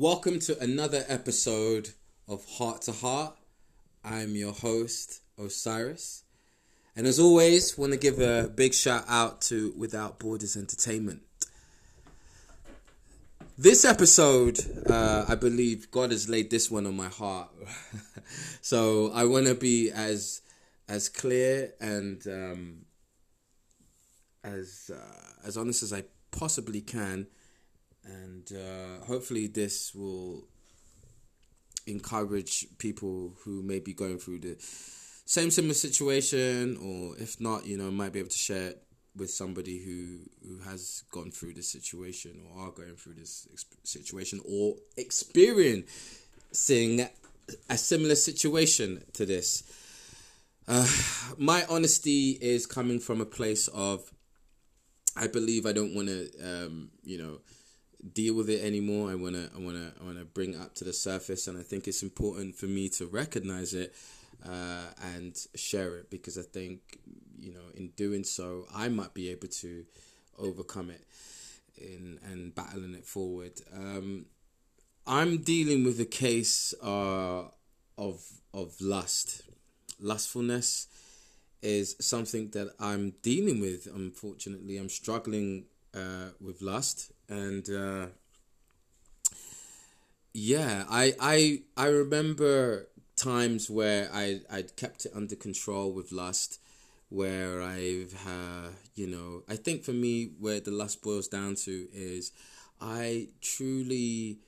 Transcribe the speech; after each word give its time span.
Welcome 0.00 0.38
to 0.42 0.56
another 0.60 1.04
episode 1.08 1.88
of 2.28 2.44
Heart 2.48 2.82
to 2.82 2.92
Heart. 2.92 3.34
I'm 4.04 4.36
your 4.36 4.52
host, 4.52 5.22
Osiris. 5.36 6.22
And 6.94 7.04
as 7.04 7.18
always, 7.18 7.76
want 7.76 7.94
to 7.94 7.98
give 7.98 8.20
a 8.20 8.46
big 8.46 8.74
shout 8.74 9.02
out 9.08 9.40
to 9.50 9.74
Without 9.76 10.20
Borders 10.20 10.56
Entertainment. 10.56 11.22
This 13.58 13.84
episode, 13.84 14.60
uh, 14.88 15.24
I 15.28 15.34
believe 15.34 15.90
God 15.90 16.12
has 16.12 16.28
laid 16.28 16.48
this 16.48 16.70
one 16.70 16.86
on 16.86 16.96
my 16.96 17.08
heart. 17.08 17.48
so 18.60 19.10
I 19.12 19.24
want 19.24 19.48
to 19.48 19.56
be 19.56 19.90
as 19.90 20.42
as 20.88 21.08
clear 21.08 21.72
and 21.80 22.24
um, 22.28 22.84
as 24.44 24.92
uh, 24.94 25.44
as 25.44 25.56
honest 25.56 25.82
as 25.82 25.92
I 25.92 26.04
possibly 26.30 26.82
can, 26.82 27.26
and 28.08 28.52
uh, 28.52 29.04
hopefully 29.04 29.46
this 29.46 29.94
will 29.94 30.44
encourage 31.86 32.66
people 32.78 33.34
who 33.44 33.62
may 33.62 33.78
be 33.78 33.92
going 33.92 34.18
through 34.18 34.40
the 34.40 34.56
same 34.58 35.50
similar 35.50 35.74
situation, 35.74 36.78
or 36.82 37.16
if 37.22 37.40
not, 37.40 37.66
you 37.66 37.76
know, 37.76 37.90
might 37.90 38.12
be 38.12 38.18
able 38.18 38.30
to 38.30 38.38
share 38.38 38.68
it 38.68 38.82
with 39.16 39.30
somebody 39.30 39.78
who 39.84 40.20
who 40.46 40.58
has 40.60 41.02
gone 41.10 41.30
through 41.30 41.52
this 41.52 41.68
situation 41.68 42.40
or 42.46 42.66
are 42.66 42.70
going 42.70 42.94
through 42.94 43.14
this 43.14 43.48
situation 43.84 44.40
or 44.48 44.74
experiencing 44.96 45.86
a 47.68 47.76
similar 47.76 48.14
situation 48.14 49.02
to 49.12 49.26
this. 49.26 49.62
Uh, 50.66 50.86
my 51.38 51.64
honesty 51.68 52.38
is 52.40 52.66
coming 52.66 53.00
from 53.00 53.20
a 53.20 53.26
place 53.26 53.68
of 53.68 54.10
I 55.16 55.26
believe 55.26 55.66
I 55.66 55.72
don't 55.72 55.94
want 55.94 56.08
to, 56.08 56.30
um, 56.42 56.90
you 57.02 57.18
know, 57.18 57.40
deal 58.12 58.34
with 58.34 58.48
it 58.48 58.62
anymore. 58.64 59.10
I 59.10 59.14
wanna, 59.14 59.48
I 59.54 59.58
wanna, 59.58 59.92
I 60.00 60.04
wanna 60.04 60.24
bring 60.24 60.54
it 60.54 60.60
up 60.60 60.74
to 60.76 60.84
the 60.84 60.92
surface, 60.92 61.46
and 61.46 61.58
I 61.58 61.62
think 61.62 61.88
it's 61.88 62.02
important 62.02 62.56
for 62.56 62.66
me 62.66 62.88
to 62.90 63.06
recognize 63.06 63.74
it 63.74 63.94
uh, 64.44 64.86
and 65.14 65.36
share 65.54 65.96
it 65.96 66.10
because 66.10 66.38
I 66.38 66.42
think, 66.42 66.98
you 67.38 67.52
know, 67.52 67.70
in 67.74 67.88
doing 67.96 68.24
so, 68.24 68.66
I 68.74 68.88
might 68.88 69.14
be 69.14 69.30
able 69.30 69.48
to 69.48 69.84
overcome 70.38 70.90
it 70.90 71.04
in 71.76 72.18
and 72.24 72.54
battling 72.54 72.94
it 72.94 73.04
forward. 73.04 73.52
Um, 73.74 74.26
I'm 75.06 75.38
dealing 75.38 75.84
with 75.84 75.98
a 76.00 76.04
case 76.04 76.74
uh, 76.82 77.44
of 77.96 78.24
of 78.52 78.80
lust, 78.80 79.42
lustfulness 80.00 80.88
is 81.62 81.96
something 82.00 82.50
that 82.50 82.72
I'm 82.78 83.14
dealing 83.22 83.60
with. 83.60 83.88
Unfortunately, 83.92 84.76
I'm 84.76 84.88
struggling 84.88 85.64
uh, 85.94 86.30
with 86.40 86.62
lust, 86.62 87.12
and 87.28 87.68
uh, 87.70 88.06
yeah, 90.32 90.84
I 90.88 91.14
I 91.20 91.62
I 91.76 91.86
remember 91.88 92.88
times 93.16 93.68
where 93.68 94.08
I 94.12 94.40
I'd 94.50 94.76
kept 94.76 95.06
it 95.06 95.12
under 95.14 95.36
control 95.36 95.92
with 95.92 96.12
lust, 96.12 96.60
where 97.08 97.62
I've 97.62 98.14
uh, 98.26 98.68
you 98.94 99.06
know 99.06 99.42
I 99.48 99.56
think 99.56 99.84
for 99.84 99.92
me 99.92 100.32
where 100.38 100.60
the 100.60 100.70
lust 100.70 101.02
boils 101.02 101.28
down 101.28 101.56
to 101.66 101.88
is 101.92 102.32
I 102.80 103.28
truly 103.40 104.38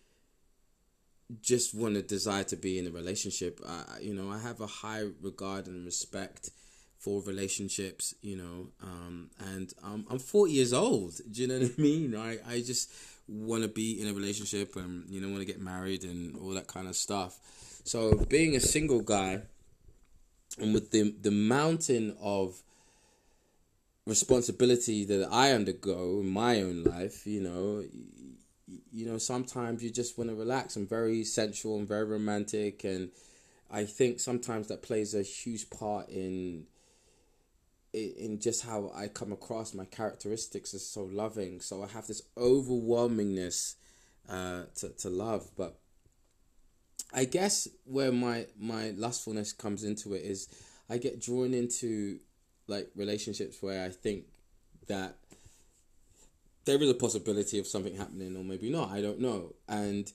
just 1.40 1.74
want 1.74 1.94
to 1.94 2.02
desire 2.02 2.44
to 2.44 2.56
be 2.56 2.78
in 2.78 2.86
a 2.86 2.90
relationship. 2.90 3.60
I, 3.66 4.00
you 4.00 4.14
know, 4.14 4.30
I 4.30 4.38
have 4.38 4.60
a 4.60 4.66
high 4.66 5.04
regard 5.20 5.66
and 5.66 5.84
respect 5.84 6.50
for 7.00 7.22
relationships, 7.22 8.14
you 8.20 8.36
know, 8.36 8.68
um, 8.82 9.30
and 9.54 9.72
um, 9.82 10.06
I'm 10.10 10.18
40 10.18 10.52
years 10.52 10.74
old. 10.74 11.18
Do 11.30 11.40
you 11.40 11.48
know 11.48 11.58
what 11.58 11.72
I 11.78 11.80
mean? 11.80 12.14
I, 12.14 12.38
I 12.46 12.60
just 12.60 12.92
want 13.26 13.62
to 13.62 13.68
be 13.68 14.00
in 14.02 14.08
a 14.08 14.12
relationship 14.12 14.76
and, 14.76 15.08
you 15.08 15.20
know, 15.20 15.28
want 15.28 15.40
to 15.40 15.46
get 15.46 15.60
married 15.60 16.04
and 16.04 16.36
all 16.36 16.50
that 16.50 16.66
kind 16.66 16.86
of 16.86 16.94
stuff. 16.94 17.38
So 17.84 18.14
being 18.28 18.54
a 18.54 18.60
single 18.60 19.00
guy 19.00 19.40
and 20.58 20.74
with 20.74 20.90
the, 20.90 21.14
the 21.22 21.30
mountain 21.30 22.16
of 22.20 22.60
responsibility 24.06 25.06
that 25.06 25.26
I 25.32 25.52
undergo 25.52 26.20
in 26.20 26.28
my 26.28 26.60
own 26.60 26.84
life, 26.84 27.26
you 27.26 27.40
know, 27.40 27.82
you 28.92 29.06
know, 29.06 29.16
sometimes 29.16 29.82
you 29.82 29.90
just 29.90 30.18
want 30.18 30.28
to 30.28 30.36
relax. 30.36 30.76
I'm 30.76 30.86
very 30.86 31.24
sensual 31.24 31.78
and 31.78 31.88
very 31.88 32.04
romantic 32.04 32.84
and 32.84 33.10
I 33.70 33.84
think 33.84 34.20
sometimes 34.20 34.66
that 34.68 34.82
plays 34.82 35.14
a 35.14 35.22
huge 35.22 35.70
part 35.70 36.10
in 36.10 36.66
in 37.92 38.38
just 38.38 38.64
how 38.64 38.92
I 38.94 39.08
come 39.08 39.32
across, 39.32 39.74
my 39.74 39.84
characteristics 39.84 40.74
is 40.74 40.86
so 40.86 41.02
loving. 41.02 41.60
So 41.60 41.82
I 41.82 41.88
have 41.88 42.06
this 42.06 42.22
overwhelmingness 42.36 43.74
uh, 44.28 44.64
to 44.76 44.90
to 44.90 45.08
love. 45.10 45.50
But 45.56 45.78
I 47.12 47.24
guess 47.24 47.68
where 47.84 48.12
my 48.12 48.46
my 48.58 48.90
lustfulness 48.96 49.52
comes 49.52 49.84
into 49.84 50.14
it 50.14 50.22
is 50.22 50.48
I 50.88 50.98
get 50.98 51.20
drawn 51.20 51.54
into 51.54 52.20
like 52.66 52.90
relationships 52.94 53.60
where 53.60 53.84
I 53.84 53.88
think 53.88 54.24
that 54.86 55.16
there 56.64 56.80
is 56.80 56.90
a 56.90 56.94
possibility 56.94 57.58
of 57.58 57.66
something 57.66 57.96
happening 57.96 58.36
or 58.36 58.44
maybe 58.44 58.70
not. 58.70 58.90
I 58.90 59.00
don't 59.00 59.20
know. 59.20 59.54
And 59.68 60.10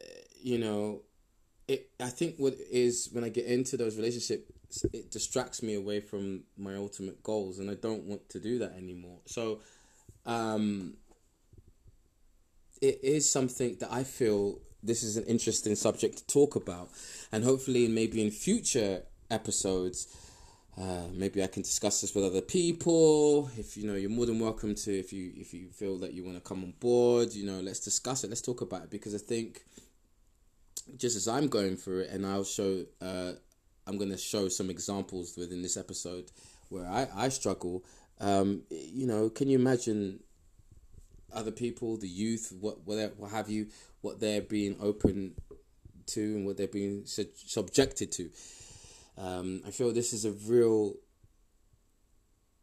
uh, 0.00 0.04
you 0.40 0.58
know, 0.58 1.02
it. 1.66 1.90
I 1.98 2.10
think 2.10 2.36
what 2.38 2.54
is 2.70 3.08
when 3.12 3.24
I 3.24 3.30
get 3.30 3.46
into 3.46 3.76
those 3.76 3.96
relationships 3.96 4.52
it 4.92 5.10
distracts 5.10 5.62
me 5.62 5.74
away 5.74 6.00
from 6.00 6.44
my 6.56 6.76
ultimate 6.76 7.22
goals 7.22 7.58
and 7.58 7.70
I 7.70 7.74
don't 7.74 8.04
want 8.04 8.28
to 8.30 8.40
do 8.40 8.58
that 8.58 8.74
anymore. 8.76 9.20
So 9.26 9.60
um 10.26 10.94
it 12.80 13.00
is 13.02 13.30
something 13.30 13.76
that 13.80 13.92
I 13.92 14.04
feel 14.04 14.60
this 14.82 15.02
is 15.02 15.16
an 15.16 15.24
interesting 15.24 15.74
subject 15.74 16.18
to 16.18 16.26
talk 16.26 16.54
about 16.54 16.90
and 17.32 17.42
hopefully 17.44 17.88
maybe 17.88 18.22
in 18.22 18.30
future 18.30 19.02
episodes 19.30 20.06
uh, 20.80 21.08
maybe 21.12 21.42
I 21.42 21.48
can 21.48 21.62
discuss 21.62 22.00
this 22.00 22.14
with 22.14 22.24
other 22.24 22.40
people. 22.40 23.50
If 23.56 23.76
you 23.76 23.86
know, 23.86 23.94
you're 23.94 24.10
more 24.10 24.26
than 24.26 24.38
welcome 24.38 24.76
to. 24.76 24.96
If 24.96 25.12
you 25.12 25.32
if 25.34 25.52
you 25.52 25.70
feel 25.70 25.98
that 25.98 26.12
you 26.12 26.22
want 26.22 26.36
to 26.36 26.40
come 26.40 26.62
on 26.62 26.72
board, 26.78 27.32
you 27.32 27.44
know, 27.46 27.58
let's 27.58 27.80
discuss 27.80 28.22
it. 28.22 28.28
Let's 28.28 28.42
talk 28.42 28.60
about 28.60 28.84
it 28.84 28.90
because 28.90 29.12
I 29.12 29.18
think 29.18 29.64
just 30.96 31.16
as 31.16 31.26
I'm 31.26 31.48
going 31.48 31.76
through 31.76 32.00
it, 32.00 32.10
and 32.10 32.24
I'll 32.24 32.44
show 32.44 32.84
uh, 33.00 33.32
I'm 33.88 33.96
going 33.96 34.10
to 34.10 34.18
show 34.18 34.48
some 34.48 34.68
examples 34.68 35.36
within 35.36 35.62
this 35.62 35.76
episode 35.76 36.30
where 36.68 36.86
I, 36.86 37.08
I 37.14 37.28
struggle. 37.30 37.84
Um, 38.20 38.62
you 38.70 39.06
know, 39.06 39.30
can 39.30 39.48
you 39.48 39.58
imagine 39.58 40.20
other 41.32 41.50
people, 41.50 41.96
the 41.96 42.08
youth, 42.08 42.52
what, 42.60 42.86
what, 42.86 43.14
what 43.16 43.30
have 43.30 43.48
you, 43.48 43.68
what 44.02 44.20
they're 44.20 44.42
being 44.42 44.76
open 44.80 45.34
to 46.06 46.20
and 46.20 46.46
what 46.46 46.58
they're 46.58 46.66
being 46.66 47.06
su- 47.06 47.32
subjected 47.34 48.12
to? 48.12 48.30
Um, 49.16 49.62
I 49.66 49.70
feel 49.70 49.92
this 49.92 50.12
is 50.12 50.24
a 50.24 50.32
real 50.32 50.94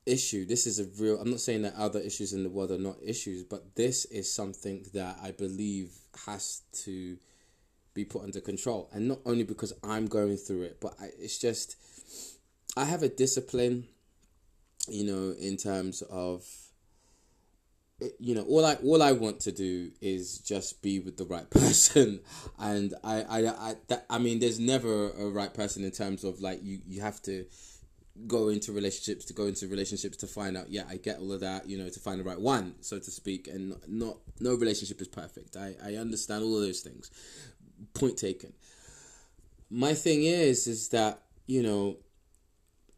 issue. 0.05 0.45
This 0.45 0.67
is 0.67 0.79
a 0.79 0.85
real. 1.01 1.19
I'm 1.19 1.31
not 1.31 1.41
saying 1.41 1.63
that 1.63 1.75
other 1.75 1.99
issues 1.99 2.33
in 2.33 2.43
the 2.43 2.49
world 2.49 2.71
are 2.71 2.77
not 2.77 2.97
issues, 3.03 3.43
but 3.43 3.75
this 3.75 4.05
is 4.05 4.31
something 4.31 4.85
that 4.93 5.17
I 5.21 5.31
believe 5.31 5.91
has 6.25 6.61
to 6.83 7.17
be 7.95 8.05
put 8.05 8.23
under 8.23 8.41
control. 8.41 8.89
And 8.93 9.07
not 9.07 9.19
only 9.25 9.43
because 9.43 9.73
I'm 9.83 10.05
going 10.05 10.37
through 10.37 10.63
it, 10.63 10.77
but 10.79 10.93
I, 10.99 11.05
it's 11.17 11.39
just, 11.39 11.77
I 12.77 12.85
have 12.85 13.01
a 13.01 13.09
discipline, 13.09 13.87
you 14.87 15.05
know, 15.05 15.33
in 15.39 15.57
terms 15.57 16.03
of, 16.03 16.45
you 18.19 18.35
know, 18.35 18.43
all 18.43 18.65
I 18.65 18.73
all 18.83 19.01
I 19.01 19.13
want 19.13 19.39
to 19.41 19.53
do 19.53 19.89
is 20.01 20.39
just 20.39 20.81
be 20.81 20.99
with 20.99 21.15
the 21.15 21.23
right 21.23 21.49
person, 21.49 22.19
and 22.59 22.93
I 23.05 23.21
I 23.21 23.47
I 23.47 23.75
that, 23.87 24.05
I 24.09 24.17
mean, 24.17 24.39
there's 24.39 24.59
never 24.59 25.11
a 25.11 25.29
right 25.29 25.53
person 25.53 25.85
in 25.85 25.91
terms 25.91 26.25
of 26.25 26.41
like 26.41 26.61
you 26.61 26.81
you 26.85 26.99
have 26.99 27.21
to 27.21 27.45
go 28.27 28.47
into 28.49 28.71
relationships 28.71 29.25
to 29.25 29.33
go 29.33 29.45
into 29.45 29.67
relationships 29.67 30.15
to 30.15 30.25
find 30.25 30.55
out 30.55 30.69
yeah 30.69 30.83
i 30.87 30.95
get 30.95 31.19
all 31.19 31.33
of 31.33 31.41
that 31.41 31.67
you 31.67 31.77
know 31.77 31.89
to 31.89 31.99
find 31.99 32.17
the 32.17 32.23
right 32.23 32.39
one 32.39 32.73
so 32.79 32.97
to 32.97 33.11
speak 33.11 33.47
and 33.49 33.75
not 33.87 34.15
no 34.39 34.55
relationship 34.55 35.01
is 35.01 35.07
perfect. 35.07 35.57
I 35.57 35.75
i 35.83 35.95
understand 35.95 36.43
all 36.43 36.55
of 36.55 36.61
those 36.61 36.79
things 36.79 37.11
point 37.93 38.17
taken. 38.17 38.53
My 39.69 39.93
thing 39.93 40.23
is, 40.23 40.67
is 40.67 40.89
that 40.89 41.21
you 41.47 41.61
know, 41.61 41.97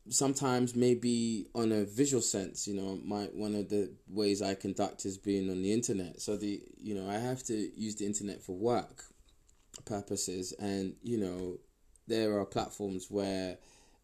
sometimes 0.10 0.76
maybe 0.76 1.48
on 1.54 1.72
a 1.72 1.84
visual 1.84 2.22
sense, 2.22 2.68
you 2.68 2.74
know, 2.74 3.00
my 3.04 3.26
one 3.34 3.56
of 3.56 3.70
the 3.70 3.92
ways 4.08 4.42
I 4.42 4.56
conduct 4.56 5.06
is 5.06 5.18
being 5.18 5.50
on 5.50 5.62
the 5.62 5.74
internet. 5.74 6.22
So 6.22 6.38
the 6.38 6.62
you 6.82 6.96
know 6.96 7.10
I 7.10 7.16
have 7.16 7.44
to 7.44 7.80
use 7.80 7.96
the 7.96 8.06
internet 8.06 8.42
for 8.42 8.56
work 8.56 9.04
purposes, 9.86 10.54
and 10.60 10.96
you 11.04 11.18
know, 11.18 11.58
there 12.08 12.40
are 12.40 12.46
platforms 12.46 13.08
where 13.10 13.58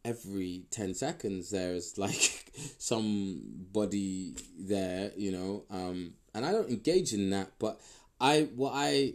every 0.05 0.65
10 0.71 0.93
seconds 0.93 1.49
there's 1.49 1.97
like 1.97 2.51
somebody 2.77 4.35
there 4.59 5.11
you 5.15 5.31
know 5.31 5.63
um 5.71 6.13
and 6.33 6.45
i 6.45 6.51
don't 6.51 6.69
engage 6.69 7.13
in 7.13 7.29
that 7.29 7.49
but 7.57 7.79
i 8.19 8.49
what 8.55 8.73
i 8.75 9.13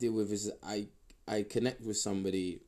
deal 0.00 0.12
with 0.12 0.32
is 0.32 0.50
I 0.66 0.86
I 1.28 1.42
connect 1.42 1.82
with 1.82 1.96
somebody, 1.96 2.60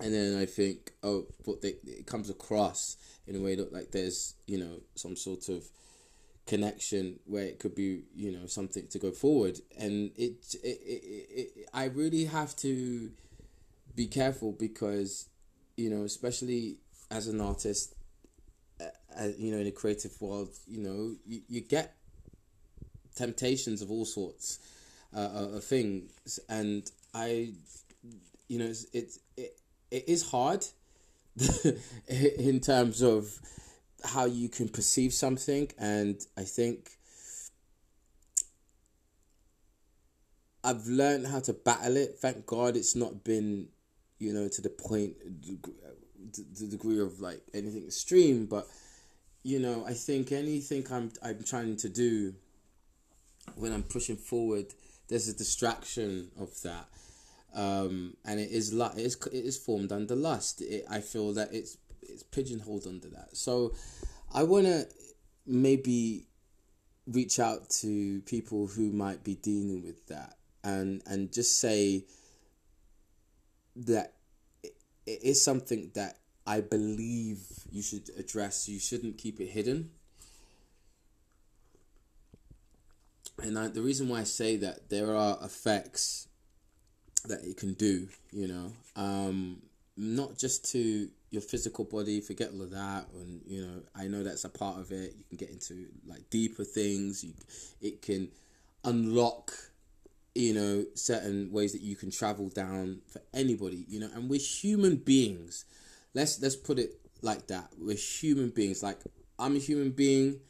and 0.00 0.14
then 0.14 0.38
I 0.38 0.46
think, 0.46 0.92
oh, 1.02 1.26
but 1.44 1.62
they, 1.62 1.74
it 1.84 2.06
comes 2.06 2.30
across 2.30 2.96
in 3.26 3.34
a 3.36 3.40
way 3.40 3.56
that 3.56 3.72
like 3.72 3.90
there's 3.90 4.34
you 4.46 4.58
know 4.58 4.80
some 4.94 5.16
sort 5.16 5.48
of 5.48 5.64
connection 6.46 7.18
where 7.24 7.44
it 7.44 7.58
could 7.58 7.74
be 7.74 8.02
you 8.14 8.30
know 8.30 8.46
something 8.46 8.86
to 8.88 8.98
go 8.98 9.10
forward. 9.10 9.58
And 9.78 10.12
it 10.16 10.54
it, 10.62 10.80
it, 10.84 11.28
it 11.30 11.68
i 11.72 11.84
really 11.86 12.26
have 12.26 12.54
to 12.56 13.10
be 13.96 14.06
careful 14.06 14.52
because 14.52 15.28
you 15.76 15.90
know 15.90 16.04
especially 16.04 16.76
as 17.10 17.28
an 17.28 17.40
artist 17.40 17.94
uh, 18.80 19.28
you 19.38 19.52
know 19.52 19.58
in 19.58 19.64
the 19.64 19.70
creative 19.70 20.20
world 20.20 20.48
you 20.66 20.80
know 20.80 21.14
you, 21.26 21.40
you 21.48 21.60
get 21.60 21.94
temptations 23.14 23.82
of 23.82 23.90
all 23.90 24.04
sorts 24.04 24.58
uh, 25.14 25.56
of 25.56 25.64
things 25.64 26.40
and 26.48 26.90
i 27.14 27.52
you 28.48 28.58
know 28.58 28.66
it's, 28.66 28.86
it's 28.92 29.18
it, 29.36 29.56
it 29.90 30.08
is 30.08 30.28
hard 30.30 30.64
in 32.08 32.60
terms 32.60 33.02
of 33.02 33.38
how 34.04 34.26
you 34.26 34.48
can 34.48 34.68
perceive 34.68 35.12
something. 35.12 35.70
And 35.78 36.20
i 36.36 36.42
think 36.42 36.90
i've 40.62 40.86
learned 40.86 41.26
how 41.26 41.40
to 41.40 41.52
battle 41.52 41.96
it. 41.96 42.16
Thank 42.18 42.46
god 42.46 42.76
it's 42.76 42.94
not 42.94 43.24
been 43.24 43.68
you 44.18 44.32
know 44.32 44.48
to 44.48 44.62
the 44.62 44.70
point 44.70 45.14
the 46.58 46.66
degree 46.66 47.00
of 47.00 47.20
like 47.20 47.42
anything 47.52 47.84
extreme. 47.84 48.46
But 48.46 48.66
you 49.46 49.58
know 49.58 49.84
i 49.86 49.92
think 49.92 50.32
anything 50.32 50.86
i'm 50.90 51.12
i'm 51.22 51.44
trying 51.44 51.76
to 51.76 51.88
do 51.88 52.34
when 53.56 53.72
i'm 53.72 53.82
pushing 53.82 54.16
forward 54.16 54.72
there's 55.08 55.28
a 55.28 55.34
distraction 55.34 56.30
of 56.38 56.50
that 56.62 56.88
um, 57.54 58.16
and 58.24 58.40
it 58.40 58.50
is 58.50 58.72
it 58.72 58.98
is 58.98 59.16
it 59.26 59.44
is 59.44 59.56
formed 59.56 59.92
under 59.92 60.16
lust. 60.16 60.60
It, 60.60 60.84
I 60.90 61.00
feel 61.00 61.32
that 61.34 61.52
it's 61.52 61.78
it's 62.02 62.22
pigeonholed 62.22 62.86
under 62.86 63.08
that. 63.08 63.36
So 63.36 63.74
I 64.32 64.42
want 64.42 64.66
to 64.66 64.86
maybe 65.46 66.26
reach 67.06 67.38
out 67.38 67.70
to 67.70 68.20
people 68.22 68.66
who 68.66 68.90
might 68.90 69.22
be 69.22 69.36
dealing 69.36 69.82
with 69.82 70.06
that 70.06 70.34
and 70.64 71.02
and 71.06 71.32
just 71.32 71.60
say 71.60 72.04
that 73.76 74.14
it, 74.62 74.74
it 75.06 75.22
is 75.22 75.44
something 75.44 75.92
that 75.94 76.18
I 76.46 76.60
believe 76.60 77.38
you 77.70 77.82
should 77.82 78.10
address. 78.18 78.68
You 78.68 78.80
shouldn't 78.80 79.16
keep 79.18 79.40
it 79.40 79.50
hidden. 79.50 79.90
And 83.42 83.58
I, 83.58 83.68
the 83.68 83.82
reason 83.82 84.08
why 84.08 84.20
I 84.20 84.24
say 84.24 84.56
that 84.58 84.90
there 84.90 85.14
are 85.14 85.38
effects 85.42 86.28
that 87.26 87.42
it 87.42 87.56
can 87.56 87.74
do, 87.74 88.08
you 88.32 88.48
know, 88.48 88.72
um, 88.96 89.62
not 89.96 90.38
just 90.38 90.70
to 90.72 91.08
your 91.30 91.42
physical 91.42 91.84
body, 91.84 92.20
forget 92.20 92.50
all 92.52 92.62
of 92.62 92.70
that, 92.70 93.06
and 93.14 93.40
you 93.46 93.62
know, 93.62 93.82
I 93.94 94.06
know 94.06 94.22
that's 94.22 94.44
a 94.44 94.48
part 94.48 94.78
of 94.78 94.92
it. 94.92 95.14
You 95.18 95.24
can 95.28 95.38
get 95.38 95.50
into 95.50 95.86
like 96.06 96.30
deeper 96.30 96.64
things. 96.64 97.24
You, 97.24 97.32
it 97.80 98.02
can 98.02 98.28
unlock, 98.84 99.52
you 100.34 100.54
know, 100.54 100.84
certain 100.94 101.50
ways 101.50 101.72
that 101.72 101.82
you 101.82 101.96
can 101.96 102.10
travel 102.10 102.48
down 102.48 103.00
for 103.08 103.20
anybody, 103.32 103.84
you 103.88 103.98
know, 104.00 104.10
and 104.14 104.30
we're 104.30 104.40
human 104.40 104.96
beings. 104.96 105.64
Let's 106.14 106.40
let's 106.40 106.56
put 106.56 106.78
it 106.78 107.00
like 107.20 107.48
that. 107.48 107.70
We're 107.78 107.96
human 107.96 108.50
beings. 108.50 108.82
Like 108.82 108.98
I'm 109.38 109.56
a 109.56 109.58
human 109.58 109.90
being, 109.90 110.40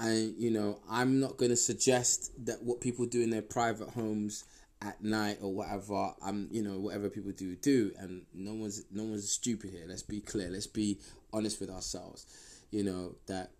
and 0.00 0.34
you 0.38 0.50
know, 0.50 0.80
I'm 0.90 1.20
not 1.20 1.36
going 1.36 1.50
to 1.50 1.56
suggest 1.56 2.32
that 2.46 2.62
what 2.62 2.80
people 2.80 3.04
do 3.04 3.20
in 3.20 3.28
their 3.28 3.42
private 3.42 3.90
homes 3.90 4.44
at 4.82 5.04
night 5.04 5.36
or 5.42 5.52
whatever 5.52 6.14
i'm 6.22 6.48
you 6.50 6.62
know 6.62 6.78
whatever 6.78 7.10
people 7.10 7.30
do 7.32 7.54
do. 7.56 7.92
And 7.98 8.22
no 8.32 8.54
one's 8.54 8.82
no 8.90 9.04
one's 9.04 9.30
stupid 9.30 9.70
here. 9.70 9.84
Let's 9.86 10.02
be 10.02 10.20
clear. 10.20 10.48
Let's 10.48 10.66
be 10.66 10.98
honest 11.32 11.60
with 11.60 11.68
ourselves. 11.68 12.26
You 12.70 12.84
know 12.84 13.16
that 13.26 13.50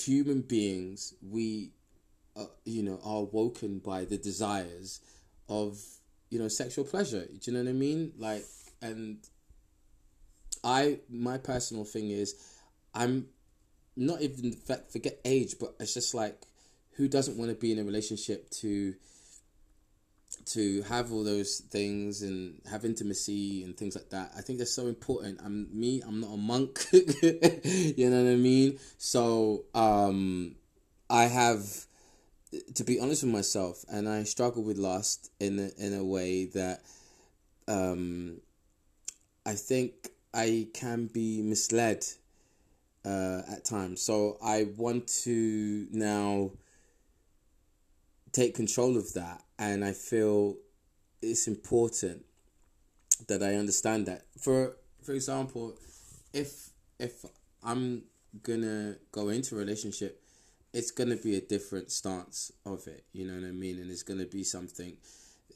human 0.00 0.40
beings 0.40 1.12
we 1.28 1.72
uh, 2.34 2.46
you 2.64 2.82
know 2.82 2.98
are 3.04 3.24
woken 3.24 3.78
by 3.78 4.06
the 4.06 4.16
desires 4.16 5.00
of 5.50 5.78
you 6.30 6.38
know 6.38 6.48
sexual 6.48 6.84
pleasure. 6.84 7.26
Do 7.26 7.50
you 7.50 7.52
know 7.52 7.62
what 7.62 7.68
i 7.68 7.74
mean? 7.74 8.12
Like 8.16 8.46
and 8.80 9.18
i 10.64 10.98
my 11.10 11.38
personal 11.38 11.84
thing 11.84 12.10
is 12.10 12.34
i'm 12.94 13.26
not 13.96 14.20
even 14.22 14.52
forget 14.90 15.20
age 15.24 15.56
but 15.60 15.74
it's 15.80 15.94
just 15.94 16.14
like 16.14 16.42
who 16.92 17.08
doesn't 17.08 17.36
want 17.36 17.50
to 17.50 17.54
be 17.54 17.72
in 17.72 17.78
a 17.78 17.84
relationship 17.84 18.48
to 18.50 18.94
to 20.46 20.82
have 20.82 21.12
all 21.12 21.24
those 21.24 21.58
things 21.58 22.22
and 22.22 22.60
have 22.70 22.84
intimacy 22.84 23.62
and 23.62 23.76
things 23.76 23.94
like 23.94 24.10
that. 24.10 24.32
I 24.36 24.40
think 24.40 24.58
they're 24.58 24.66
so 24.66 24.86
important. 24.86 25.40
I'm 25.44 25.68
me. 25.78 26.02
I'm 26.06 26.20
not 26.20 26.32
a 26.32 26.36
monk. 26.36 26.86
you 26.92 28.10
know 28.10 28.22
what 28.24 28.32
I 28.32 28.36
mean. 28.36 28.78
So 28.98 29.64
um, 29.74 30.56
I 31.10 31.24
have 31.24 31.86
to 32.74 32.84
be 32.84 32.98
honest 32.98 33.22
with 33.22 33.32
myself, 33.32 33.84
and 33.88 34.08
I 34.08 34.24
struggle 34.24 34.62
with 34.62 34.78
lust 34.78 35.30
in 35.40 35.58
a, 35.58 35.84
in 35.84 35.94
a 35.94 36.04
way 36.04 36.46
that 36.46 36.82
um, 37.68 38.40
I 39.46 39.54
think 39.54 40.10
I 40.34 40.68
can 40.74 41.06
be 41.06 41.42
misled 41.42 42.04
uh, 43.04 43.42
at 43.50 43.64
times. 43.64 44.02
So 44.02 44.38
I 44.42 44.68
want 44.76 45.08
to 45.24 45.86
now 45.90 46.52
take 48.32 48.54
control 48.54 48.96
of 48.96 49.12
that 49.14 49.42
and 49.58 49.84
I 49.84 49.92
feel 49.92 50.56
it's 51.20 51.46
important 51.46 52.24
that 53.28 53.42
I 53.42 53.54
understand 53.54 54.06
that. 54.06 54.22
For 54.38 54.76
for 55.02 55.12
example, 55.12 55.74
if 56.32 56.70
if 56.98 57.24
I'm 57.62 58.04
gonna 58.42 58.96
go 59.10 59.28
into 59.28 59.56
a 59.56 59.58
relationship, 59.58 60.22
it's 60.72 60.90
gonna 60.90 61.16
be 61.16 61.36
a 61.36 61.40
different 61.40 61.90
stance 61.90 62.52
of 62.64 62.86
it. 62.86 63.04
You 63.12 63.26
know 63.26 63.34
what 63.34 63.46
I 63.46 63.52
mean? 63.52 63.78
And 63.78 63.90
it's 63.90 64.02
gonna 64.02 64.26
be 64.26 64.44
something 64.44 64.96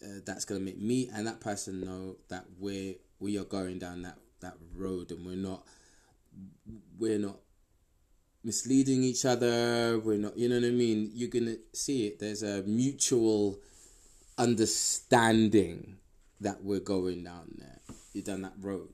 uh, 0.03 0.21
that's 0.25 0.45
gonna 0.45 0.61
make 0.61 0.79
me 0.79 1.09
and 1.13 1.27
that 1.27 1.41
person 1.41 1.81
know 1.81 2.17
that 2.29 2.45
we're 2.59 2.95
we 3.19 3.39
are 3.39 3.45
going 3.45 3.79
down 3.79 4.03
that 4.03 4.19
that 4.41 4.57
road, 4.75 5.11
and 5.11 5.25
we're 5.25 5.37
not 5.37 5.65
we're 6.99 7.19
not 7.19 7.37
misleading 8.45 9.03
each 9.03 9.25
other. 9.25 9.99
We're 9.99 10.19
not, 10.19 10.37
you 10.39 10.49
know 10.49 10.57
what 10.57 10.67
I 10.67 10.71
mean? 10.71 11.11
You're 11.15 11.29
gonna 11.29 11.57
see 11.73 12.07
it. 12.07 12.19
There's 12.19 12.43
a 12.43 12.63
mutual 12.63 13.59
understanding 14.39 15.97
that 16.41 16.63
we're 16.63 16.81
going 16.81 17.25
down 17.25 17.55
there, 17.59 17.81
you 18.13 18.23
down 18.23 18.43
that 18.43 18.55
road. 18.61 18.93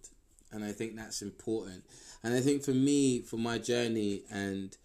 And 0.53 0.65
I 0.65 0.73
think 0.73 0.97
that's 0.97 1.23
important. 1.23 1.85
And 2.23 2.35
I 2.35 2.41
think 2.41 2.63
for 2.63 2.73
me, 2.73 3.23
for 3.23 3.37
my 3.37 3.59
journey 3.59 4.23
and 4.31 4.77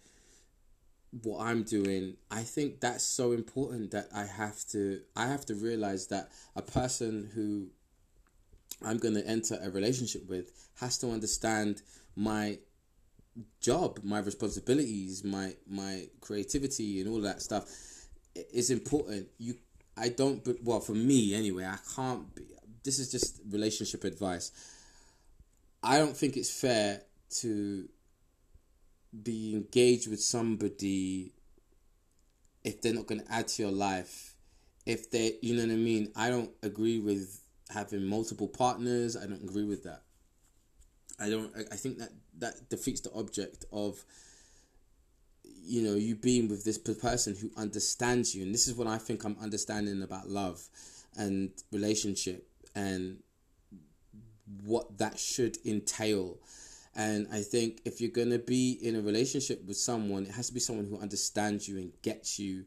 what 1.22 1.40
I'm 1.40 1.62
doing, 1.62 2.16
I 2.30 2.42
think 2.42 2.80
that's 2.80 3.04
so 3.04 3.32
important 3.32 3.90
that 3.92 4.08
I 4.14 4.24
have 4.24 4.64
to 4.72 5.00
I 5.16 5.26
have 5.26 5.46
to 5.46 5.54
realize 5.54 6.08
that 6.08 6.30
a 6.56 6.62
person 6.62 7.30
who 7.34 7.68
I'm 8.84 8.98
going 8.98 9.14
to 9.14 9.26
enter 9.26 9.58
a 9.60 9.70
relationship 9.70 10.28
with 10.28 10.52
has 10.80 10.98
to 10.98 11.10
understand 11.10 11.82
my 12.18 12.58
job, 13.60 14.00
my 14.02 14.18
responsibilities, 14.18 15.22
my 15.22 15.54
my 15.68 16.08
creativity 16.20 17.00
and 17.00 17.08
all 17.08 17.20
that 17.20 17.40
stuff 17.40 17.64
is 18.34 18.70
important. 18.70 19.28
You 19.38 19.54
I 19.96 20.08
don't, 20.08 20.44
but 20.44 20.56
well, 20.62 20.80
for 20.80 20.92
me 20.94 21.34
anyway, 21.34 21.64
I 21.64 21.78
can't 21.94 22.34
be. 22.34 22.42
This 22.82 22.98
is 22.98 23.10
just 23.10 23.40
relationship 23.48 24.04
advice. 24.04 24.50
I 25.82 25.98
don't 25.98 26.16
think 26.16 26.36
it's 26.36 26.50
fair 26.50 27.02
to 27.40 27.88
be 29.22 29.54
engaged 29.54 30.10
with 30.10 30.20
somebody 30.20 31.32
if 32.64 32.80
they're 32.80 32.94
not 32.94 33.06
going 33.06 33.20
to 33.20 33.32
add 33.32 33.48
to 33.48 33.62
your 33.62 33.72
life. 33.72 34.34
If 34.86 35.10
they, 35.10 35.34
you 35.42 35.54
know 35.54 35.62
what 35.62 35.72
I 35.72 35.76
mean? 35.76 36.12
I 36.16 36.30
don't 36.30 36.50
agree 36.62 36.98
with 36.98 37.40
having 37.70 38.04
multiple 38.04 38.48
partners. 38.48 39.16
I 39.16 39.26
don't 39.26 39.42
agree 39.42 39.64
with 39.64 39.84
that. 39.84 40.02
I 41.20 41.30
don't. 41.30 41.52
I 41.72 41.76
think 41.76 41.98
that 41.98 42.10
that 42.38 42.68
defeats 42.68 43.00
the 43.00 43.12
object 43.12 43.64
of 43.72 44.04
you 45.68 45.82
know 45.82 45.94
you 45.94 46.14
being 46.14 46.48
with 46.48 46.64
this 46.64 46.78
person 46.78 47.36
who 47.36 47.50
understands 47.60 48.34
you 48.34 48.42
and 48.42 48.54
this 48.54 48.66
is 48.66 48.74
what 48.74 48.86
i 48.86 48.96
think 48.96 49.24
i'm 49.24 49.36
understanding 49.40 50.02
about 50.02 50.28
love 50.28 50.66
and 51.16 51.50
relationship 51.72 52.48
and 52.74 53.18
what 54.64 54.96
that 54.96 55.18
should 55.18 55.58
entail 55.66 56.38
and 56.96 57.26
i 57.32 57.40
think 57.40 57.82
if 57.84 58.00
you're 58.00 58.10
going 58.10 58.30
to 58.30 58.38
be 58.38 58.78
in 58.82 58.96
a 58.96 59.00
relationship 59.00 59.62
with 59.66 59.76
someone 59.76 60.24
it 60.24 60.32
has 60.32 60.48
to 60.48 60.54
be 60.54 60.60
someone 60.60 60.86
who 60.86 60.98
understands 60.98 61.68
you 61.68 61.76
and 61.76 61.92
gets 62.02 62.38
you 62.38 62.64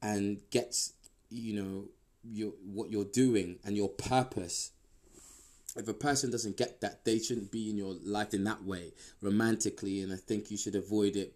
and 0.00 0.40
gets 0.50 0.94
you 1.28 1.60
know 1.60 1.84
your 2.22 2.52
what 2.64 2.90
you're 2.90 3.04
doing 3.04 3.58
and 3.64 3.76
your 3.76 3.88
purpose 3.88 4.72
if 5.76 5.88
a 5.88 5.94
person 5.94 6.30
doesn't 6.30 6.56
get 6.56 6.80
that 6.80 7.04
they 7.04 7.18
shouldn't 7.18 7.50
be 7.50 7.70
in 7.70 7.76
your 7.76 7.94
life 8.04 8.34
in 8.34 8.44
that 8.44 8.64
way 8.64 8.92
romantically 9.22 10.00
and 10.02 10.12
i 10.12 10.16
think 10.16 10.50
you 10.50 10.56
should 10.56 10.74
avoid 10.74 11.16
it 11.16 11.34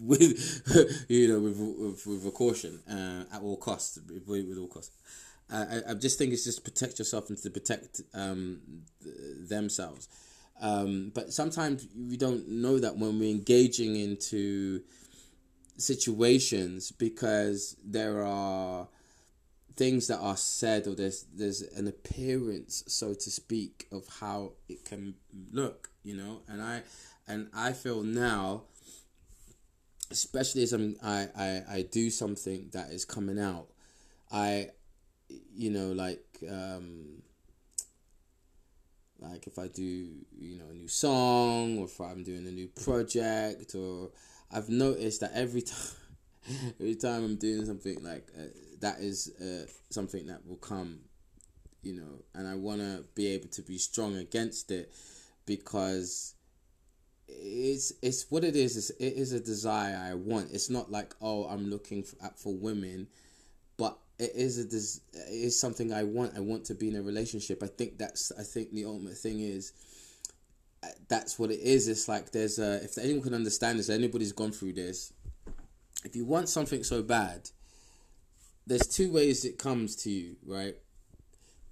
with 0.00 1.04
you 1.08 1.28
know 1.28 1.40
with 1.40 1.58
with, 1.58 2.06
with 2.06 2.26
a 2.26 2.30
caution 2.30 2.80
uh, 2.90 3.34
at 3.34 3.42
all 3.42 3.56
costs 3.56 3.98
with, 4.08 4.26
with 4.26 4.58
all 4.58 4.68
costs. 4.68 4.96
I, 5.50 5.80
I 5.88 5.94
just 5.94 6.18
think 6.18 6.32
it's 6.32 6.44
just 6.44 6.62
protect 6.62 6.98
yourself 6.98 7.30
and 7.30 7.38
to 7.38 7.50
protect 7.50 8.02
um, 8.12 8.60
themselves. 9.48 10.08
Um, 10.60 11.10
but 11.14 11.32
sometimes 11.32 11.86
we 11.96 12.18
don't 12.18 12.46
know 12.48 12.78
that 12.78 12.98
when 12.98 13.18
we're 13.18 13.30
engaging 13.30 13.96
into 13.96 14.82
situations 15.78 16.92
because 16.92 17.76
there 17.82 18.24
are 18.24 18.88
things 19.78 20.08
that 20.08 20.18
are 20.18 20.36
said 20.36 20.88
or 20.88 20.94
there's 20.96 21.24
there's 21.32 21.62
an 21.62 21.86
appearance 21.86 22.82
so 22.88 23.14
to 23.14 23.30
speak 23.30 23.86
of 23.92 24.04
how 24.20 24.52
it 24.68 24.84
can 24.84 25.14
look 25.52 25.88
you 26.02 26.16
know? 26.16 26.40
And 26.48 26.60
i 26.60 26.82
and 27.28 27.48
i 27.54 27.72
feel 27.72 28.02
now 28.02 28.62
especially 30.10 30.64
as 30.64 30.72
i'm 30.72 30.96
i 31.02 31.28
i, 31.36 31.62
I 31.70 31.82
do 31.82 32.10
something 32.10 32.70
that 32.72 32.90
is 32.90 33.04
coming 33.04 33.38
out 33.38 33.68
i 34.32 34.70
you 35.54 35.70
know 35.70 35.92
like 35.92 36.24
um 36.50 37.22
like 39.20 39.46
if 39.46 39.58
i 39.58 39.68
do 39.68 39.82
you 39.82 40.58
know 40.58 40.70
a 40.70 40.74
new 40.74 40.88
song 40.88 41.78
or 41.78 41.84
if 41.84 42.00
i'm 42.00 42.24
doing 42.24 42.46
a 42.46 42.50
new 42.50 42.68
project 42.68 43.74
or 43.76 44.10
i've 44.50 44.68
noticed 44.68 45.20
that 45.20 45.32
every 45.34 45.62
time 45.72 45.94
every 46.80 46.94
time 46.96 47.24
i'm 47.24 47.36
doing 47.36 47.64
something 47.64 48.02
like 48.02 48.26
uh, 48.36 48.44
that 48.80 49.00
is 49.00 49.32
uh, 49.40 49.70
something 49.90 50.26
that 50.26 50.46
will 50.46 50.56
come, 50.56 51.00
you 51.82 51.94
know, 51.94 52.22
and 52.34 52.46
I 52.46 52.54
want 52.54 52.80
to 52.80 53.04
be 53.14 53.28
able 53.28 53.48
to 53.48 53.62
be 53.62 53.78
strong 53.78 54.16
against 54.16 54.70
it 54.70 54.92
because 55.46 56.34
it's 57.28 57.92
it's 58.02 58.30
what 58.30 58.44
it 58.44 58.56
is. 58.56 58.76
It's, 58.76 58.90
it 58.90 59.14
is 59.14 59.32
a 59.32 59.40
desire 59.40 59.96
I 59.96 60.14
want. 60.14 60.50
It's 60.52 60.70
not 60.70 60.90
like 60.90 61.14
oh 61.20 61.44
I'm 61.44 61.70
looking 61.70 62.02
for, 62.02 62.16
for 62.36 62.54
women, 62.54 63.08
but 63.76 63.98
it 64.18 64.32
is 64.34 64.58
a 64.58 64.64
des- 64.64 65.00
it 65.12 65.44
is 65.44 65.60
something 65.60 65.92
I 65.92 66.04
want. 66.04 66.36
I 66.36 66.40
want 66.40 66.64
to 66.66 66.74
be 66.74 66.88
in 66.88 66.96
a 66.96 67.02
relationship. 67.02 67.62
I 67.62 67.66
think 67.66 67.98
that's 67.98 68.32
I 68.38 68.42
think 68.42 68.72
the 68.72 68.84
ultimate 68.84 69.16
thing 69.16 69.40
is 69.40 69.72
uh, 70.82 70.88
that's 71.08 71.38
what 71.38 71.50
it 71.50 71.60
is. 71.60 71.88
It's 71.88 72.08
like 72.08 72.32
there's 72.32 72.58
a 72.58 72.82
if 72.82 72.98
anyone 72.98 73.22
can 73.22 73.34
understand 73.34 73.78
this, 73.78 73.90
anybody's 73.90 74.32
gone 74.32 74.52
through 74.52 74.74
this. 74.74 75.12
If 76.04 76.14
you 76.14 76.24
want 76.24 76.48
something 76.48 76.84
so 76.84 77.02
bad, 77.02 77.50
there's 78.68 78.86
two 78.86 79.10
ways 79.10 79.44
it 79.44 79.58
comes 79.58 79.96
to 79.96 80.10
you, 80.10 80.36
right? 80.46 80.76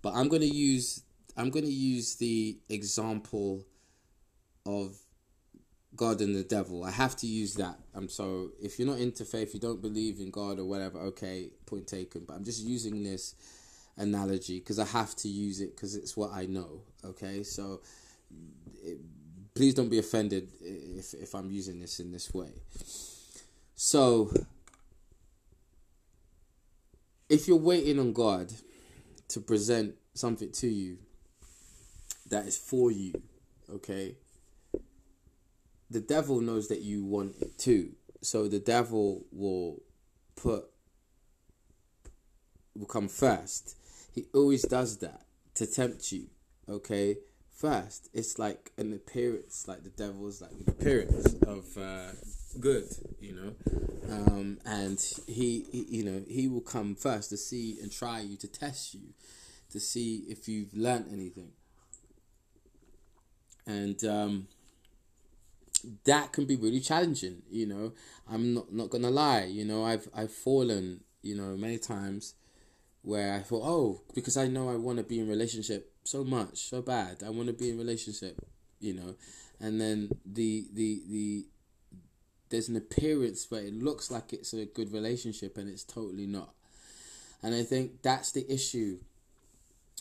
But 0.03 0.15
I'm 0.15 0.29
gonna 0.29 0.47
use 0.47 1.03
I'm 1.37 1.51
gonna 1.51 1.67
use 1.67 2.17
the 2.17 2.59
example 2.71 3.65
of 4.65 4.97
God 5.95 6.21
and 6.23 6.35
the 6.35 6.43
devil. 6.43 6.85
I 6.85 6.91
have 6.91 7.15
to 7.17 7.27
use 7.27 7.55
that. 7.55 7.79
I'm 7.95 8.09
so 8.09 8.51
if 8.61 8.79
you're 8.79 8.89
not 8.89 8.99
into 8.99 9.25
faith, 9.27 9.53
you 9.53 9.61
don't 9.61 9.83
believe 9.83 10.21
in 10.21 10.31
God 10.31 10.59
or 10.59 10.65
whatever. 10.65 10.99
Okay, 11.01 11.51
point 11.67 11.87
taken. 11.87 12.25
But 12.27 12.35
I'm 12.35 12.45
just 12.45 12.65
using 12.65 13.03
this 13.03 13.35
analogy 13.99 14.59
because 14.59 14.79
I 14.79 14.87
have 14.87 15.15
to 15.17 15.29
use 15.29 15.61
it 15.61 15.77
because 15.77 15.97
it's 15.97 16.17
what 16.17 16.33
I 16.33 16.47
know. 16.47 16.81
Okay, 17.05 17.43
so 17.43 17.83
it, 18.83 18.99
please 19.55 19.75
don't 19.75 19.91
be 19.91 19.99
offended 19.99 20.49
if 20.63 21.13
if 21.13 21.35
I'm 21.35 21.51
using 21.51 21.79
this 21.79 22.01
in 22.01 22.11
this 22.11 22.33
way. 22.33 22.53
So 23.75 24.31
if 27.29 27.49
you're 27.49 27.57
waiting 27.57 27.99
on 27.99 28.13
God 28.13 28.53
to 29.29 29.41
present 29.41 29.95
something 30.15 30.53
to 30.53 30.69
you 30.69 30.99
that 32.29 32.47
is 32.47 32.57
for 32.57 32.91
you, 32.91 33.13
okay, 33.71 34.17
the 35.91 36.01
devil 36.01 36.41
knows 36.41 36.69
that 36.69 36.81
you 36.81 37.05
want 37.05 37.35
it 37.41 37.59
too. 37.59 37.93
So 38.23 38.49
the 38.49 38.59
devil 38.59 39.25
will 39.31 39.83
put 40.35 40.67
will 42.75 42.87
come 42.87 43.09
first. 43.09 43.77
He 44.13 44.27
always 44.35 44.63
does 44.63 44.99
that 44.99 45.23
to 45.55 45.67
tempt 45.67 46.13
you, 46.13 46.27
okay? 46.69 47.17
First, 47.51 48.11
it's 48.13 48.39
like 48.39 48.73
an 48.77 48.93
appearance, 48.93 49.67
like 49.67 49.83
the 49.83 49.91
devil's 49.91 50.43
like 50.43 50.53
an 50.53 50.65
appearance 50.69 51.35
of 51.47 51.65
uh, 51.79 52.13
good, 52.61 52.85
you 53.21 53.35
know, 53.35 53.55
um, 54.11 54.59
and 54.65 55.01
he, 55.27 55.67
he, 55.71 55.87
you 55.89 56.05
know, 56.05 56.23
he 56.29 56.49
will 56.49 56.61
come 56.61 56.95
first 56.95 57.31
to 57.31 57.37
see 57.37 57.79
and 57.83 57.91
try 57.93 58.21
you 58.21 58.37
to 58.39 58.49
test 58.49 58.95
you, 58.95 59.15
to 59.71 59.81
see 59.81 60.25
if 60.29 60.49
you've 60.49 60.75
learned 60.75 61.07
anything, 61.13 61.51
and 63.67 64.03
um, 64.05 64.49
that 66.05 66.33
can 66.33 66.47
be 66.47 66.57
really 66.57 66.81
challenging. 66.81 67.43
You 67.51 67.67
know, 67.67 67.93
I'm 68.31 68.55
not 68.55 68.73
not 68.73 68.91
gonna 68.91 69.11
lie. 69.11 69.45
You 69.45 69.65
know, 69.65 69.85
I've 69.85 70.09
I've 70.15 70.33
fallen, 70.33 71.01
you 71.23 71.35
know, 71.37 71.57
many 71.57 71.79
times 71.79 72.35
where 73.03 73.35
I 73.35 73.41
thought, 73.41 73.63
oh, 73.65 74.01
because 74.15 74.37
I 74.37 74.49
know 74.49 74.69
I 74.69 74.77
want 74.77 74.99
to 74.99 75.05
be 75.05 75.21
in 75.21 75.29
relationship 75.29 75.93
so 76.05 76.25
much, 76.25 76.59
so 76.59 76.83
bad. 76.83 77.23
I 77.25 77.31
want 77.31 77.47
to 77.49 77.53
be 77.53 77.71
in 77.71 77.79
relationship, 77.79 78.37
you 78.81 78.95
know, 78.95 79.15
and 79.61 79.81
then 79.81 80.11
the 80.25 80.67
the 80.73 81.03
the 81.09 81.47
there's 82.51 82.69
an 82.69 82.77
appearance 82.77 83.51
where 83.51 83.63
it 83.63 83.75
looks 83.75 84.11
like 84.11 84.33
it's 84.33 84.53
a 84.53 84.65
good 84.65 84.93
relationship 84.93 85.57
and 85.59 85.69
it's 85.69 85.85
totally 85.85 86.27
not. 86.27 86.51
And 87.43 87.55
I 87.55 87.63
think 87.63 88.03
that's 88.03 88.33
the 88.33 88.51
issue 88.53 88.99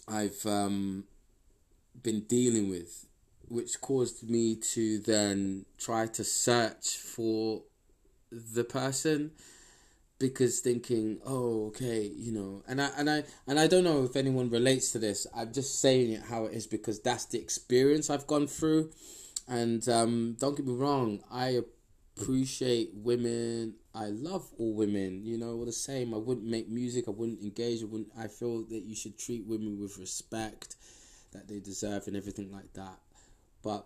I've 0.08 0.46
um, 0.46 1.06
been 2.02 2.22
dealing 2.22 2.70
with, 2.70 3.08
which 3.48 3.82
caused 3.82 4.30
me 4.30 4.56
to 4.74 5.00
then 5.00 5.66
try 5.78 6.08
to 6.08 6.24
search 6.24 6.98
for 6.98 7.64
the 8.32 8.64
person 8.64 9.32
because 10.18 10.60
thinking, 10.60 11.20
oh, 11.26 11.68
okay, 11.68 12.10
you 12.16 12.32
know, 12.32 12.64
and 12.68 12.82
I 12.82 12.90
and 12.98 13.10
I 13.10 13.24
and 13.48 13.60
I 13.60 13.68
don't 13.68 13.84
know 13.84 14.04
if 14.04 14.16
anyone 14.16 14.50
relates 14.50 14.92
to 14.94 15.00
this. 15.00 15.28
I'm 15.36 15.52
just 15.52 15.82
saying 15.82 16.12
it 16.12 16.24
how 16.30 16.46
it 16.46 16.54
is 16.54 16.68
because 16.68 17.02
that's 17.02 17.26
the 17.26 17.40
experience 17.40 18.10
I've 18.10 18.28
gone 18.28 18.48
through, 18.48 18.92
and 19.48 19.88
um, 19.90 20.38
don't 20.40 20.56
get 20.56 20.66
me 20.66 20.74
wrong, 20.74 21.22
I 21.32 21.62
appreciate 22.18 22.92
women. 22.94 23.76
I 23.94 24.08
love 24.08 24.50
all 24.58 24.74
women. 24.74 25.26
You 25.26 25.38
know, 25.38 25.54
all 25.54 25.66
the 25.66 25.72
same. 25.72 26.14
I 26.14 26.18
wouldn't 26.18 26.48
make 26.48 26.70
music. 26.70 27.06
I 27.08 27.12
wouldn't 27.12 27.42
engage. 27.42 27.82
I 27.82 27.86
wouldn't. 27.86 28.12
I 28.18 28.28
feel 28.28 28.64
that 28.66 28.84
you 28.84 28.96
should 28.96 29.18
treat 29.18 29.46
women 29.46 29.80
with 29.80 29.98
respect 29.98 30.76
that 31.34 31.48
they 31.48 31.60
deserve 31.60 32.08
and 32.08 32.16
everything 32.16 32.52
like 32.52 32.74
that. 32.74 33.00
But 33.64 33.86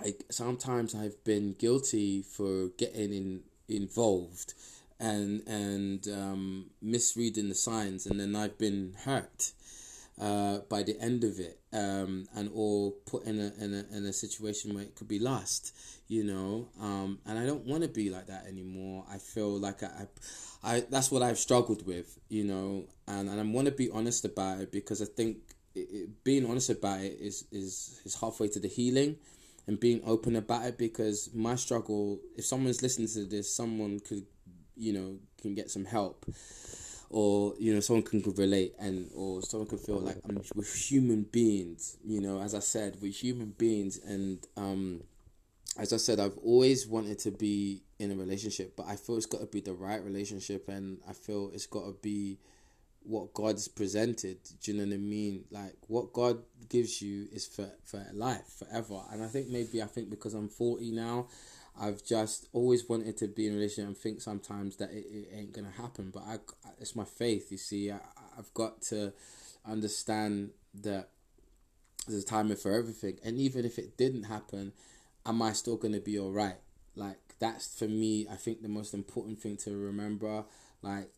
I 0.00 0.14
sometimes 0.30 0.94
I've 0.94 1.22
been 1.24 1.54
guilty 1.58 2.22
for 2.22 2.68
getting 2.78 3.12
in 3.12 3.40
involved 3.68 4.54
and 5.00 5.42
and 5.46 6.06
um, 6.08 6.70
misreading 6.80 7.48
the 7.48 7.54
signs, 7.54 8.06
and 8.06 8.20
then 8.20 8.36
I've 8.36 8.58
been 8.58 8.94
hurt 9.04 9.52
uh, 10.20 10.58
by 10.68 10.82
the 10.82 10.98
end 11.00 11.24
of 11.24 11.38
it, 11.40 11.58
um, 11.72 12.26
and 12.34 12.50
or 12.54 12.92
put 13.06 13.24
in 13.24 13.40
a, 13.40 13.52
in 13.62 13.74
a 13.74 13.96
in 13.96 14.04
a 14.04 14.12
situation 14.12 14.74
where 14.74 14.84
it 14.84 14.94
could 14.94 15.08
be 15.08 15.18
lost, 15.18 15.74
you 16.08 16.24
know. 16.24 16.68
Um, 16.80 17.18
and 17.26 17.38
I 17.38 17.46
don't 17.46 17.64
want 17.64 17.82
to 17.82 17.88
be 17.88 18.10
like 18.10 18.26
that 18.26 18.46
anymore. 18.46 19.04
I 19.10 19.18
feel 19.18 19.58
like 19.58 19.82
I, 19.82 20.06
I, 20.62 20.76
I 20.76 20.80
that's 20.90 21.10
what 21.10 21.22
I've 21.22 21.38
struggled 21.38 21.86
with, 21.86 22.18
you 22.28 22.44
know, 22.44 22.84
and 23.08 23.28
and 23.28 23.40
I 23.40 23.44
want 23.44 23.66
to 23.66 23.72
be 23.72 23.90
honest 23.90 24.24
about 24.24 24.60
it 24.60 24.72
because 24.72 25.00
I 25.00 25.06
think 25.06 25.38
it, 25.74 25.88
it, 25.90 26.24
being 26.24 26.48
honest 26.48 26.70
about 26.70 27.00
it 27.00 27.16
is 27.18 27.46
is 27.50 28.00
is 28.04 28.20
halfway 28.20 28.48
to 28.48 28.60
the 28.60 28.68
healing. 28.68 29.16
And 29.68 29.78
being 29.78 30.00
open 30.04 30.34
about 30.34 30.66
it 30.66 30.76
because 30.76 31.30
my 31.32 31.54
struggle, 31.54 32.18
if 32.36 32.44
someone's 32.44 32.82
listening 32.82 33.06
to 33.10 33.24
this, 33.24 33.54
someone 33.54 34.00
could, 34.00 34.26
you 34.76 34.92
know, 34.92 35.18
can 35.40 35.54
get 35.54 35.70
some 35.70 35.84
help 35.84 36.26
or 37.12 37.52
you 37.58 37.74
know 37.74 37.80
someone 37.80 38.02
can 38.02 38.22
relate 38.36 38.74
and 38.78 39.10
or 39.14 39.42
someone 39.42 39.68
can 39.68 39.78
feel 39.78 40.00
like 40.00 40.16
I'm, 40.28 40.40
we're 40.54 40.64
human 40.64 41.24
beings 41.24 41.98
you 42.02 42.20
know 42.22 42.40
as 42.40 42.54
i 42.54 42.58
said 42.58 42.96
we're 43.00 43.12
human 43.12 43.50
beings. 43.50 43.98
And 43.98 44.38
um 44.56 45.02
as 45.78 45.92
i 45.92 45.98
said 45.98 46.18
i've 46.18 46.38
always 46.38 46.86
wanted 46.86 47.18
to 47.20 47.30
be 47.30 47.82
in 47.98 48.10
a 48.10 48.14
relationship 48.16 48.74
but 48.76 48.86
i 48.86 48.96
feel 48.96 49.16
it's 49.16 49.26
got 49.26 49.40
to 49.40 49.46
be 49.46 49.60
the 49.60 49.74
right 49.74 50.02
relationship. 50.02 50.68
And 50.68 50.98
i 51.08 51.12
feel 51.12 51.50
it's 51.52 51.66
got 51.66 51.84
to 51.84 51.96
be 52.02 52.38
what 53.04 53.34
god's 53.34 53.66
presented. 53.68 54.38
Do 54.62 54.72
you 54.72 54.78
know 54.78 54.86
what 54.86 54.94
i 54.94 54.98
mean? 54.98 55.44
Like 55.50 55.76
what 55.88 56.12
god 56.12 56.38
gives 56.68 57.02
you 57.02 57.26
is 57.30 57.46
for 57.46 57.68
for 57.84 58.02
life 58.14 58.46
forever. 58.58 59.02
And 59.12 59.22
i 59.22 59.26
think 59.26 59.48
maybe 59.48 59.82
i 59.82 59.86
think 59.86 60.08
because 60.08 60.32
i'm 60.32 60.48
40 60.48 60.92
now 60.92 61.26
I've 61.80 62.04
just 62.04 62.48
always 62.52 62.88
wanted 62.88 63.16
to 63.18 63.28
be 63.28 63.46
in 63.46 63.52
a 63.52 63.56
relationship 63.56 63.86
and 63.88 63.96
think 63.96 64.20
sometimes 64.20 64.76
that 64.76 64.90
it, 64.90 65.06
it 65.10 65.28
ain't 65.34 65.52
gonna 65.52 65.70
happen. 65.70 66.10
But 66.12 66.24
I, 66.26 66.38
it's 66.80 66.94
my 66.94 67.04
faith. 67.04 67.50
You 67.50 67.58
see, 67.58 67.90
I, 67.90 67.98
I've 68.38 68.52
got 68.54 68.82
to 68.82 69.12
understand 69.66 70.50
that 70.82 71.08
there's 72.06 72.24
a 72.24 72.26
timing 72.26 72.56
for 72.56 72.72
everything. 72.72 73.18
And 73.24 73.38
even 73.38 73.64
if 73.64 73.78
it 73.78 73.96
didn't 73.96 74.24
happen, 74.24 74.72
am 75.24 75.40
I 75.40 75.52
still 75.52 75.76
gonna 75.76 76.00
be 76.00 76.18
all 76.18 76.32
right? 76.32 76.56
Like 76.94 77.18
that's 77.38 77.78
for 77.78 77.88
me. 77.88 78.26
I 78.30 78.36
think 78.36 78.62
the 78.62 78.68
most 78.68 78.94
important 78.94 79.40
thing 79.40 79.56
to 79.58 79.76
remember. 79.76 80.44
Like 80.82 81.12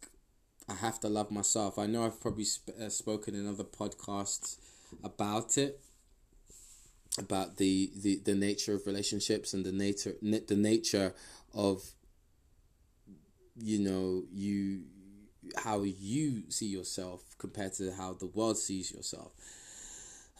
I 0.68 0.74
have 0.74 1.00
to 1.00 1.08
love 1.08 1.30
myself. 1.30 1.78
I 1.78 1.86
know 1.86 2.06
I've 2.06 2.20
probably 2.20 2.44
sp- 2.46 2.78
uh, 2.80 2.88
spoken 2.88 3.34
in 3.34 3.48
other 3.48 3.64
podcasts 3.64 4.56
about 5.02 5.58
it 5.58 5.80
about 7.18 7.56
the, 7.56 7.90
the, 7.96 8.20
the 8.24 8.34
nature 8.34 8.74
of 8.74 8.86
relationships 8.86 9.54
and 9.54 9.64
the 9.64 9.72
nature 9.72 10.14
the 10.20 10.56
nature 10.56 11.14
of 11.54 11.82
you 13.56 13.78
know 13.78 14.24
you 14.32 14.82
how 15.56 15.82
you 15.82 16.42
see 16.50 16.66
yourself 16.66 17.22
compared 17.38 17.72
to 17.72 17.92
how 17.92 18.14
the 18.14 18.26
world 18.26 18.58
sees 18.58 18.90
yourself 18.90 19.30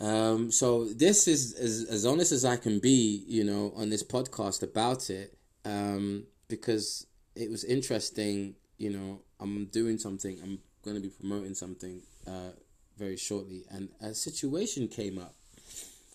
um, 0.01 0.51
so 0.51 0.87
this 0.87 1.29
is 1.29 1.55
as, 1.55 1.87
as 1.89 2.05
honest 2.05 2.33
as 2.33 2.45
I 2.45 2.57
can 2.57 2.79
be, 2.79 3.25
you 3.27 3.45
know, 3.45 3.73
on 3.77 3.91
this 3.91 4.03
podcast 4.03 4.63
about 4.63 5.09
it, 5.09 5.39
um, 5.65 6.25
because 6.49 7.07
it 7.37 7.51
was 7.51 7.65
interesting. 7.65 8.57
You 8.77 8.91
know, 8.91 9.21
I'm 9.39 9.67
doing 9.67 9.99
something. 9.99 10.39
I'm 10.43 10.59
going 10.85 10.97
to 10.97 11.03
be 11.03 11.11
promoting 11.11 11.55
something 11.55 12.03
uh, 12.27 12.51
very 12.99 13.17
shortly, 13.17 13.65
and 13.71 13.89
a 14.01 14.15
situation 14.15 14.89
came 14.89 15.19
up, 15.19 15.35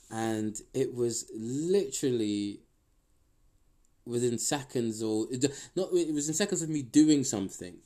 and 0.09 0.59
it 0.73 0.93
was 0.93 1.29
literally 1.35 2.61
within 4.05 4.39
seconds, 4.39 5.03
or 5.03 5.27
not. 5.75 5.89
It 5.93 6.13
was 6.13 6.27
in 6.27 6.33
seconds 6.33 6.61
of 6.61 6.69
me 6.69 6.81
doing 6.81 7.23
something, 7.23 7.77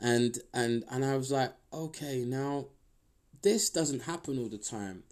and 0.00 0.38
and 0.52 0.84
and 0.90 1.04
I 1.04 1.16
was 1.16 1.30
like, 1.30 1.52
okay, 1.72 2.24
now 2.24 2.66
this 3.42 3.70
doesn't 3.70 4.02
happen 4.02 4.38
all 4.38 4.48
the 4.48 4.58
time. 4.58 5.02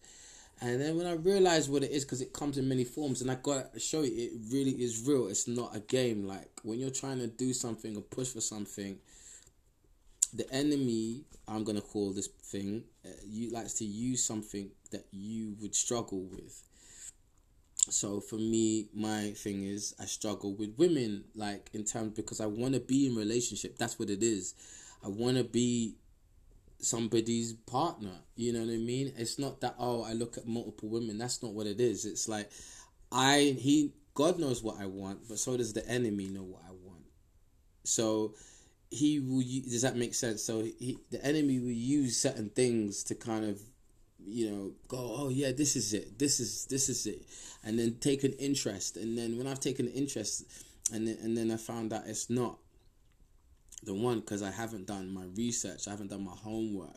And 0.63 0.79
then 0.81 0.99
when 0.99 1.07
I 1.07 1.13
realized 1.13 1.71
what 1.71 1.83
it 1.83 1.91
is, 1.91 2.05
because 2.05 2.21
it 2.21 2.35
comes 2.35 2.59
in 2.59 2.69
many 2.69 2.85
forms, 2.85 3.23
and 3.23 3.31
I 3.31 3.37
got 3.37 3.73
to 3.73 3.81
show 3.81 4.03
you, 4.03 4.13
it 4.15 4.33
really 4.53 4.73
is 4.73 5.07
real. 5.07 5.29
It's 5.29 5.49
not 5.49 5.75
a 5.75 5.81
game. 5.81 6.27
Like 6.27 6.51
when 6.63 6.79
you're 6.79 6.91
trying 6.91 7.19
to 7.21 7.27
do 7.27 7.55
something 7.55 7.97
or 7.97 8.03
push 8.03 8.29
for 8.29 8.43
something, 8.43 8.99
the 10.33 10.51
enemy, 10.53 11.25
I'm 11.49 11.65
gonna 11.65 11.81
call 11.81 12.13
this 12.13 12.29
thing, 12.29 12.85
uh, 13.05 13.11
you 13.27 13.51
likes 13.51 13.75
to 13.75 13.85
use 13.85 14.25
something 14.25 14.71
that 14.91 15.07
you 15.11 15.57
would 15.61 15.75
struggle 15.75 16.23
with. 16.23 16.63
So 17.89 18.21
for 18.21 18.37
me, 18.37 18.89
my 18.95 19.31
thing 19.33 19.65
is 19.65 19.95
I 19.99 20.05
struggle 20.05 20.55
with 20.55 20.75
women, 20.77 21.25
like 21.35 21.71
in 21.73 21.85
terms 21.85 22.15
because 22.15 22.41
I 22.41 22.47
want 22.47 22.75
to 22.75 22.81
be 22.81 23.07
in 23.07 23.17
relationship. 23.17 23.79
That's 23.79 23.99
what 23.99 24.11
it 24.11 24.23
is. 24.23 24.55
I 25.05 25.09
want 25.09 25.39
to 25.39 25.45
be 25.45 25.97
somebody's 26.79 27.55
partner. 27.55 28.13
You 28.37 28.53
know 28.53 28.61
what 28.61 28.73
I 28.73 28.79
mean? 28.79 29.13
It's 29.17 29.39
not 29.39 29.61
that 29.61 29.75
oh 29.79 30.03
I 30.03 30.13
look 30.13 30.37
at 30.39 30.47
multiple 30.47 30.89
women. 30.89 31.19
That's 31.19 31.43
not 31.43 31.53
what 31.53 31.67
it 31.67 31.81
is. 31.81 32.05
It's 32.05 32.29
like 32.29 32.51
I 33.11 33.57
he 33.59 33.93
God 34.15 34.39
knows 34.39 34.63
what 34.63 34.81
I 34.81 34.87
want, 34.87 35.29
but 35.29 35.39
so 35.39 35.57
does 35.57 35.73
the 35.73 35.87
enemy 35.89 36.29
know 36.29 36.43
what 36.43 36.63
I 36.67 36.73
want. 36.73 37.05
So 37.85 38.35
he 38.91 39.21
will 39.21 39.43
Use, 39.43 39.67
does 39.67 39.83
that 39.83 39.97
make 39.97 40.15
sense? 40.15 40.43
So 40.43 40.63
he 40.63 40.99
the 41.11 41.25
enemy 41.25 41.59
will 41.59 41.71
use 41.71 42.21
certain 42.21 42.51
things 42.51 43.03
to 43.05 43.15
kind 43.15 43.45
of 43.45 43.61
you 44.27 44.51
know 44.51 44.73
go 44.87 44.99
oh 44.99 45.29
yeah 45.31 45.51
this 45.51 45.77
is 45.77 45.95
it 45.95 46.19
this 46.19 46.41
is 46.41 46.67
this 46.67 46.91
is 46.91 47.07
it 47.07 47.23
and 47.65 47.79
then 47.79 47.97
take 48.01 48.23
an 48.23 48.33
interest 48.35 48.99
and 48.99 49.17
then 49.17 49.39
when 49.39 49.47
I've 49.47 49.61
taken 49.61 49.87
an 49.87 49.93
interest 49.93 50.45
and 50.93 51.07
then, 51.07 51.19
and 51.23 51.37
then 51.37 51.51
I 51.51 51.57
found 51.57 51.93
that 51.93 52.05
it's 52.07 52.29
not 52.29 52.59
the 53.83 53.95
one 53.95 54.21
because 54.21 54.43
I 54.43 54.51
haven't 54.51 54.87
done 54.87 55.13
my 55.13 55.25
research, 55.37 55.87
I 55.87 55.91
haven't 55.91 56.11
done 56.11 56.25
my 56.25 56.35
homework. 56.35 56.97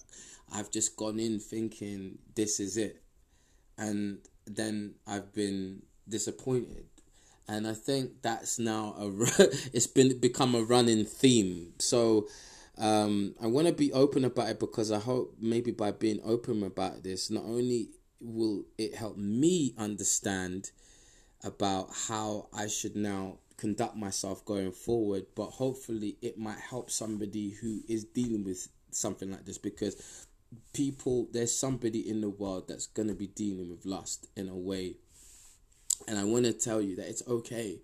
I've 0.51 0.71
just 0.71 0.97
gone 0.97 1.19
in 1.19 1.39
thinking 1.39 2.17
this 2.35 2.59
is 2.59 2.77
it, 2.77 3.01
and 3.77 4.19
then 4.45 4.95
I've 5.07 5.33
been 5.33 5.83
disappointed. 6.07 6.85
And 7.47 7.67
I 7.67 7.73
think 7.73 8.21
that's 8.21 8.57
now 8.57 8.95
a 8.97 9.07
it's 9.73 9.87
been 9.87 10.19
become 10.19 10.55
a 10.55 10.63
running 10.63 11.05
theme. 11.05 11.73
So 11.79 12.27
um, 12.77 13.35
I 13.41 13.47
want 13.47 13.67
to 13.67 13.73
be 13.73 13.91
open 13.93 14.25
about 14.25 14.49
it 14.49 14.59
because 14.59 14.91
I 14.91 14.99
hope 14.99 15.35
maybe 15.39 15.71
by 15.71 15.91
being 15.91 16.19
open 16.23 16.63
about 16.63 17.03
this, 17.03 17.29
not 17.29 17.43
only 17.43 17.89
will 18.19 18.63
it 18.77 18.95
help 18.95 19.17
me 19.17 19.73
understand 19.77 20.71
about 21.43 21.89
how 22.07 22.47
I 22.53 22.67
should 22.67 22.95
now 22.95 23.39
conduct 23.57 23.95
myself 23.95 24.43
going 24.45 24.71
forward, 24.71 25.25
but 25.35 25.47
hopefully 25.47 26.17
it 26.21 26.37
might 26.37 26.59
help 26.59 26.89
somebody 26.89 27.51
who 27.51 27.81
is 27.87 28.05
dealing 28.05 28.43
with 28.43 28.69
something 28.91 29.31
like 29.31 29.45
this 29.45 29.57
because 29.57 30.27
people 30.73 31.27
there's 31.31 31.55
somebody 31.55 32.07
in 32.07 32.21
the 32.21 32.29
world 32.29 32.67
that's 32.67 32.87
going 32.87 33.07
to 33.07 33.15
be 33.15 33.27
dealing 33.27 33.69
with 33.69 33.85
lust 33.85 34.27
in 34.35 34.49
a 34.49 34.55
way 34.55 34.97
and 36.07 36.17
i 36.17 36.23
want 36.23 36.45
to 36.45 36.53
tell 36.53 36.81
you 36.81 36.95
that 36.95 37.07
it's 37.07 37.23
okay. 37.27 37.79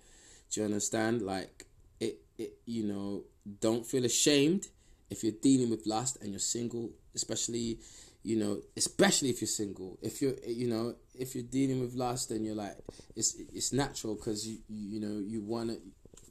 Do 0.51 0.61
you 0.61 0.65
understand? 0.65 1.21
Like 1.21 1.65
it, 1.99 2.19
it 2.37 2.53
you 2.65 2.83
know 2.83 3.23
don't 3.61 3.85
feel 3.85 4.05
ashamed 4.05 4.67
if 5.09 5.23
you're 5.23 5.33
dealing 5.41 5.69
with 5.69 5.85
lust 5.85 6.17
and 6.21 6.29
you're 6.31 6.39
single 6.39 6.91
especially 7.15 7.79
you 8.23 8.35
know 8.35 8.61
especially 8.77 9.29
if 9.29 9.41
you're 9.41 9.47
single. 9.47 9.97
If 10.01 10.21
you're 10.21 10.35
you 10.45 10.67
know 10.67 10.95
if 11.17 11.35
you're 11.35 11.43
dealing 11.43 11.81
with 11.81 11.93
lust 11.93 12.31
and 12.31 12.45
you're 12.45 12.55
like 12.55 12.77
it's 13.15 13.35
it's 13.53 13.73
natural 13.73 14.15
because 14.15 14.47
you 14.47 14.59
you 14.69 14.99
know 14.99 15.19
you 15.19 15.41
want 15.41 15.69
to 15.69 15.79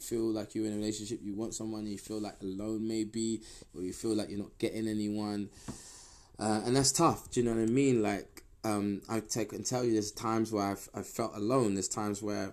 feel 0.01 0.33
like 0.33 0.55
you're 0.55 0.67
in 0.67 0.75
a 0.75 0.77
relationship 0.77 1.19
you 1.23 1.35
want 1.35 1.53
someone 1.53 1.85
you 1.85 1.99
feel 1.99 2.21
like 2.21 2.41
alone 2.41 2.87
maybe 2.87 3.43
or 3.75 3.83
you 3.83 3.93
feel 3.93 4.15
like 4.15 4.31
you're 4.31 4.39
not 4.39 4.57
getting 4.59 4.89
anyone. 4.89 5.49
Uh, 6.39 6.63
and 6.65 6.77
that's 6.77 6.93
tough. 6.93 7.29
Do 7.33 7.41
you 7.41 7.47
know 7.47 7.55
what 7.55 7.63
i 7.63 7.67
mean? 7.67 8.01
Like 8.01 8.38
um, 8.65 9.01
i 9.09 9.17
and 9.17 9.65
tell 9.67 9.85
you 9.85 9.93
there's 9.93 10.11
times 10.11 10.51
where 10.53 10.65
I've, 10.65 10.89
I've 10.95 11.07
felt 11.07 11.37
alone 11.37 11.75
there's 11.75 11.89
times 11.89 12.23
where 12.23 12.53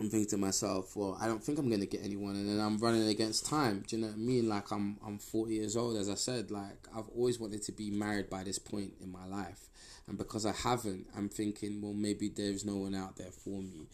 I'm 0.00 0.10
thinking 0.10 0.30
to 0.30 0.38
myself, 0.38 0.96
well, 0.96 1.16
I 1.20 1.28
don't 1.28 1.42
think 1.42 1.58
I'm 1.58 1.70
gonna 1.70 1.86
get 1.86 2.04
anyone, 2.04 2.34
and 2.34 2.48
then 2.48 2.58
I'm 2.58 2.78
running 2.78 3.06
against 3.06 3.46
time. 3.46 3.84
Do 3.86 3.94
you 3.94 4.02
know 4.02 4.08
what 4.08 4.16
I 4.16 4.18
mean? 4.18 4.48
Like 4.48 4.72
I'm 4.72 4.98
I'm 5.06 5.18
40 5.18 5.54
years 5.54 5.76
old, 5.76 5.96
as 5.96 6.08
I 6.08 6.14
said. 6.14 6.50
Like 6.50 6.88
I've 6.94 7.08
always 7.10 7.38
wanted 7.38 7.62
to 7.62 7.72
be 7.72 7.90
married 7.90 8.28
by 8.28 8.42
this 8.42 8.58
point 8.58 8.94
in 9.00 9.12
my 9.12 9.24
life, 9.26 9.68
and 10.08 10.18
because 10.18 10.46
I 10.46 10.52
haven't, 10.52 11.06
I'm 11.16 11.28
thinking, 11.28 11.80
well, 11.80 11.92
maybe 11.92 12.28
there's 12.28 12.64
no 12.64 12.76
one 12.76 12.94
out 12.96 13.16
there 13.16 13.30
for 13.30 13.62
me, 13.62 13.86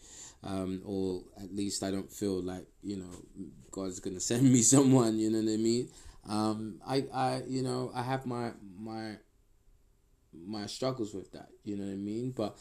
um, 0.43 0.81
or 0.85 1.21
at 1.37 1.55
least 1.55 1.83
I 1.83 1.91
don't 1.91 2.11
feel 2.11 2.41
like 2.41 2.65
you 2.81 2.97
know 2.97 3.11
God's 3.69 3.99
gonna 3.99 4.19
send 4.31 4.51
me 4.51 4.63
someone. 4.63 5.19
You 5.19 5.29
know 5.29 5.39
what 5.39 5.53
I 5.53 5.57
mean? 5.57 5.89
Um, 6.27 6.81
I 6.85 7.05
I 7.13 7.43
you 7.47 7.61
know 7.61 7.91
I 7.93 8.01
have 8.01 8.25
my 8.25 8.53
my 8.75 9.17
my 10.33 10.65
struggles 10.65 11.13
with 11.13 11.31
that. 11.33 11.49
You 11.63 11.77
know 11.77 11.85
what 11.85 11.93
I 11.93 11.95
mean? 11.95 12.31
But 12.31 12.57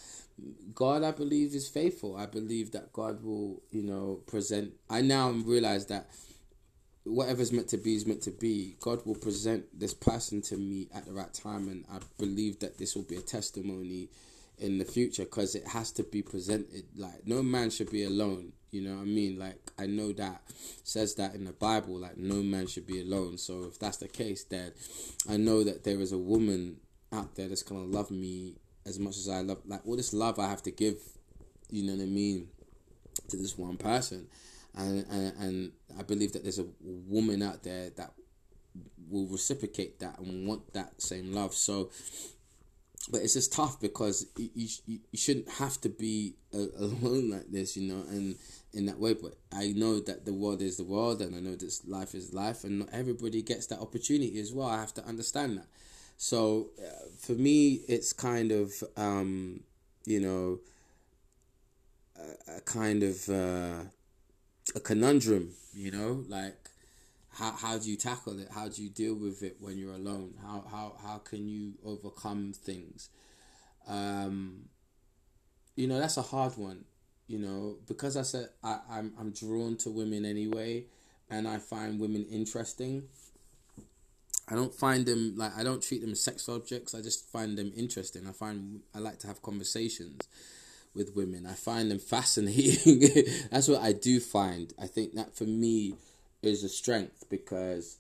God, 0.75 1.03
I 1.03 1.13
believe, 1.13 1.55
is 1.55 1.69
faithful. 1.69 2.17
I 2.17 2.27
believe 2.27 2.73
that 2.73 2.93
God 2.93 3.23
will, 3.23 3.63
you 3.71 3.83
know, 3.83 4.21
present. 4.27 4.73
I 4.89 5.03
now 5.03 5.31
realize 5.31 5.87
that 5.87 6.11
whatever's 7.05 7.53
meant 7.53 7.69
to 7.69 7.79
be 7.79 7.95
is 7.95 8.07
meant 8.07 8.23
to 8.23 8.31
be. 8.31 8.77
God 8.81 9.05
will 9.07 9.15
present 9.15 9.67
this 9.79 9.95
person 9.95 10.43
to 10.43 10.57
me 10.57 10.89
at 10.95 11.07
the 11.07 11.13
right 11.13 11.33
time, 11.33 11.69
and 11.69 11.85
I 11.91 11.99
believe 12.19 12.61
that 12.61 12.79
this 12.79 12.95
will 12.95 13.05
be 13.05 13.17
a 13.17 13.23
testimony 13.23 14.09
in 14.59 14.79
the 14.79 14.85
future 14.85 15.25
because 15.25 15.55
it 15.55 15.67
has 15.69 15.91
to 15.93 16.03
be 16.03 16.23
presented. 16.23 16.85
Like 16.97 17.27
no 17.27 17.43
man 17.43 17.71
should 17.71 17.91
be 17.91 18.05
alone. 18.05 18.53
You 18.71 18.83
know 18.83 18.97
what 18.97 19.03
I 19.03 19.07
mean? 19.07 19.39
Like 19.39 19.59
I 19.79 19.87
know 19.87 20.13
that 20.13 20.43
says 20.85 21.15
that 21.17 21.35
in 21.35 21.45
the 21.45 21.53
Bible. 21.53 21.99
Like 21.99 22.17
no 22.17 22.43
man 22.43 22.67
should 22.67 22.87
be 22.87 23.01
alone. 23.01 23.39
So 23.39 23.65
if 23.65 23.79
that's 23.79 23.97
the 23.97 24.09
case, 24.09 24.45
then 24.45 24.73
I 25.29 25.37
know 25.39 25.65
that 25.65 25.85
there 25.85 26.01
is 26.01 26.13
a 26.13 26.19
woman 26.19 26.77
out 27.13 27.35
there 27.35 27.49
that's 27.49 27.63
gonna 27.63 27.85
love 27.85 28.11
me 28.11 28.55
as 28.87 28.99
much 28.99 29.17
as 29.17 29.29
I 29.29 29.41
love 29.41 29.59
like 29.67 29.87
all 29.87 29.97
this 29.97 30.13
love 30.13 30.39
I 30.39 30.49
have 30.49 30.63
to 30.65 30.71
give, 30.71 30.97
you 31.71 31.85
know 31.85 31.95
what 31.95 32.03
I 32.03 32.07
mean, 32.07 32.49
to 33.29 33.37
this 33.37 33.59
one 33.59 33.77
person. 33.77 34.27
And 34.77 35.05
and, 35.11 35.33
and 35.39 35.73
I 35.99 36.03
believe 36.03 36.33
that 36.33 36.43
there's 36.43 36.59
a 36.59 36.67
woman 36.83 37.43
out 37.43 37.63
there 37.63 37.91
that 37.91 38.13
will 39.11 39.27
reciprocate 39.27 39.99
that 40.01 40.19
and 40.19 40.47
want 40.47 40.73
that 40.75 41.03
same 41.03 41.33
love. 41.33 41.55
So 41.55 41.91
but 43.11 43.23
it's 43.23 43.35
just 43.35 43.53
tough 43.53 43.81
because 43.81 44.27
you, 44.37 44.51
you, 44.55 44.99
you 45.11 45.19
shouldn't 45.19 45.49
have 45.49 45.81
to 45.81 45.89
be 45.89 46.35
alone 46.53 47.31
like 47.31 47.51
this, 47.51 47.77
you 47.77 47.93
know, 47.93 48.03
and 48.09 48.37
in 48.73 48.87
that 48.87 48.99
way. 48.99 49.15
But 49.15 49.35
I 49.53 49.73
know 49.73 50.01
that 50.01 50.27
the 50.27 50.35
world 50.35 50.61
is 50.63 50.77
the 50.77 50.85
world, 50.85 51.23
and 51.23 51.35
I 51.35 51.41
know 51.41 51.57
that 51.57 51.81
life 51.87 52.15
is 52.15 52.35
life, 52.35 52.65
and 52.65 52.81
not 52.81 52.89
everybody 52.93 53.43
gets 53.43 53.67
that 53.67 53.81
opportunity 53.81 54.39
as 54.39 54.53
well. 54.53 54.69
I 54.69 54.81
have 54.81 54.95
to 54.95 55.05
understand 55.05 55.59
that. 55.59 55.67
So 56.23 56.69
uh, 56.79 57.09
for 57.19 57.33
me, 57.33 57.81
it's 57.89 58.13
kind 58.13 58.53
of 58.53 58.85
um, 58.95 59.61
you 60.05 60.21
know 60.21 60.59
a, 62.15 62.59
a 62.59 62.61
kind 62.61 63.03
of 63.03 63.27
uh, 63.31 63.85
a 64.75 64.81
conundrum. 64.81 65.55
You 65.73 65.93
know, 65.93 66.25
like 66.29 66.69
how 67.31 67.53
how 67.53 67.79
do 67.79 67.91
you 67.91 67.97
tackle 67.97 68.39
it? 68.39 68.49
How 68.55 68.69
do 68.69 68.83
you 68.83 68.91
deal 68.91 69.15
with 69.15 69.43
it 69.43 69.57
when 69.61 69.79
you're 69.79 69.95
alone? 69.95 70.35
How 70.43 70.63
how 70.71 70.93
how 71.03 71.19
can 71.25 71.49
you 71.49 71.73
overcome 71.87 72.53
things? 72.53 73.09
Um, 73.89 74.69
you 75.75 75.87
know, 75.87 75.99
that's 75.99 76.19
a 76.19 76.23
hard 76.23 76.59
one. 76.59 76.85
You 77.29 77.39
know, 77.39 77.77
because 77.89 78.19
I 78.19 78.23
said 78.23 78.51
I, 78.63 78.81
I'm 78.91 79.15
I'm 79.19 79.31
drawn 79.31 79.79
to 79.79 79.91
women 79.91 80.27
anyway, 80.27 80.85
and 81.31 81.49
I 81.49 81.57
find 81.57 81.99
women 81.99 82.27
interesting 82.31 83.05
I 84.51 84.55
don't 84.55 84.75
find 84.75 85.07
them 85.07 85.35
like 85.37 85.57
I 85.57 85.63
don't 85.63 85.83
treat 85.83 86.01
them 86.01 86.11
as 86.11 86.23
sex 86.23 86.49
objects. 86.49 86.95
I 86.95 87.01
just 87.01 87.31
find 87.31 87.57
them 87.57 87.73
interesting. 87.77 88.27
I 88.27 88.33
find 88.33 88.81
I 88.95 88.99
like 88.99 89.19
to 89.21 89.29
have 89.29 89.43
conversations 89.43 90.21
with 90.95 91.15
women. 91.15 91.47
I 91.47 91.55
find 91.55 91.91
them 91.91 91.99
fascinating. 92.15 93.01
That's 93.51 93.69
what 93.69 93.81
I 93.81 93.93
do 93.93 94.19
find. 94.19 94.73
I 94.81 94.87
think 94.87 95.15
that 95.15 95.37
for 95.37 95.45
me 95.45 95.95
is 96.43 96.65
a 96.65 96.69
strength 96.69 97.27
because 97.29 97.99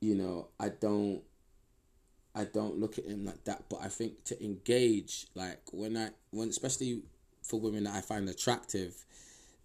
you 0.00 0.14
know 0.14 0.48
I 0.60 0.68
don't 0.68 1.22
I 2.34 2.44
don't 2.44 2.78
look 2.78 2.98
at 2.98 3.04
him 3.06 3.24
like 3.24 3.44
that. 3.44 3.64
But 3.68 3.80
I 3.82 3.88
think 3.88 4.24
to 4.26 4.44
engage 4.44 5.26
like 5.34 5.60
when 5.72 5.96
I 5.96 6.10
when 6.30 6.48
especially 6.48 7.02
for 7.42 7.58
women 7.58 7.84
that 7.84 7.94
I 7.96 8.02
find 8.02 8.28
attractive, 8.28 9.04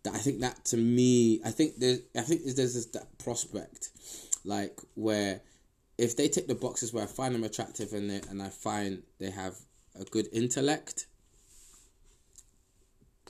that 0.01 0.15
I 0.15 0.17
think 0.17 0.39
that 0.41 0.65
to 0.65 0.77
me 0.77 1.41
I 1.45 1.51
think 1.51 1.77
there's 1.77 1.99
I 2.17 2.21
think 2.21 2.41
there's 2.43 2.73
this 2.73 2.87
that 2.87 3.19
prospect 3.19 3.89
like 4.43 4.79
where 4.95 5.41
if 5.97 6.15
they 6.15 6.27
tick 6.27 6.47
the 6.47 6.55
boxes 6.55 6.93
where 6.93 7.03
I 7.03 7.07
find 7.07 7.33
them 7.33 7.43
attractive 7.43 7.93
and 7.93 8.09
they, 8.09 8.21
and 8.29 8.41
I 8.41 8.49
find 8.49 9.03
they 9.19 9.31
have 9.31 9.55
a 9.99 10.03
good 10.05 10.27
intellect, 10.31 11.07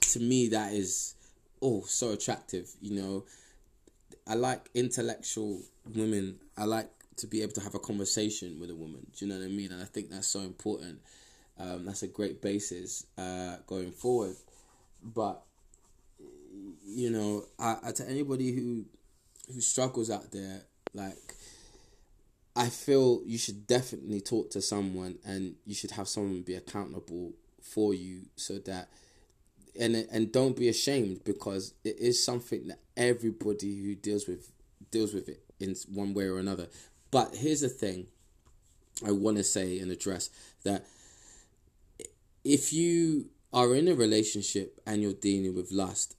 to 0.01 0.19
me 0.19 0.49
that 0.49 0.73
is 0.73 1.15
oh 1.61 1.83
so 1.85 2.11
attractive. 2.11 2.69
You 2.81 3.01
know, 3.01 3.25
I 4.27 4.35
like 4.35 4.69
intellectual 4.73 5.61
women. 5.93 6.39
I 6.57 6.65
like 6.65 6.89
to 7.17 7.27
be 7.27 7.41
able 7.41 7.53
to 7.53 7.61
have 7.61 7.75
a 7.75 7.79
conversation 7.79 8.59
with 8.59 8.69
a 8.69 8.75
woman. 8.75 9.07
Do 9.17 9.25
you 9.25 9.31
know 9.31 9.39
what 9.39 9.45
I 9.45 9.49
mean? 9.49 9.71
And 9.71 9.81
I 9.81 9.85
think 9.85 10.09
that's 10.09 10.27
so 10.27 10.41
important. 10.41 10.99
Um, 11.59 11.85
that's 11.85 12.03
a 12.03 12.07
great 12.07 12.41
basis 12.41 13.05
uh, 13.17 13.57
going 13.65 13.91
forward. 13.91 14.35
But 15.03 15.41
you 16.85 17.09
know, 17.09 17.45
I, 17.59 17.77
I, 17.83 17.91
to 17.93 18.09
anybody 18.09 18.51
who 18.51 18.85
who 19.53 19.61
struggles 19.61 20.09
out 20.09 20.31
there, 20.31 20.61
like 20.93 21.35
I 22.57 22.69
feel 22.69 23.21
you 23.25 23.37
should 23.37 23.67
definitely 23.67 24.19
talk 24.19 24.49
to 24.51 24.61
someone, 24.61 25.19
and 25.23 25.55
you 25.65 25.75
should 25.75 25.91
have 25.91 26.07
someone 26.07 26.41
be 26.41 26.55
accountable 26.55 27.33
for 27.61 27.93
you, 27.93 28.23
so 28.35 28.57
that 28.59 28.89
and 29.79 29.95
and 30.11 30.31
don't 30.31 30.55
be 30.55 30.67
ashamed 30.67 31.23
because 31.23 31.75
it 31.83 31.99
is 31.99 32.23
something 32.23 32.67
that 32.67 32.79
everybody 32.97 33.83
who 33.83 33.93
deals 33.93 34.27
with 34.27 34.51
deals 34.89 35.13
with 35.13 35.29
it 35.29 35.43
in 35.59 35.75
one 35.93 36.15
way 36.15 36.25
or 36.25 36.39
another. 36.39 36.67
But 37.11 37.35
here's 37.35 37.61
the 37.61 37.69
thing 37.69 38.07
I 39.05 39.11
want 39.11 39.37
to 39.37 39.43
say 39.43 39.79
and 39.79 39.91
address 39.91 40.31
that 40.63 40.85
if 42.43 42.73
you 42.73 43.29
are 43.53 43.75
in 43.75 43.87
a 43.87 43.93
relationship 43.93 44.79
and 44.85 45.01
you're 45.01 45.13
dealing 45.13 45.55
with 45.55 45.71
lust, 45.71 46.15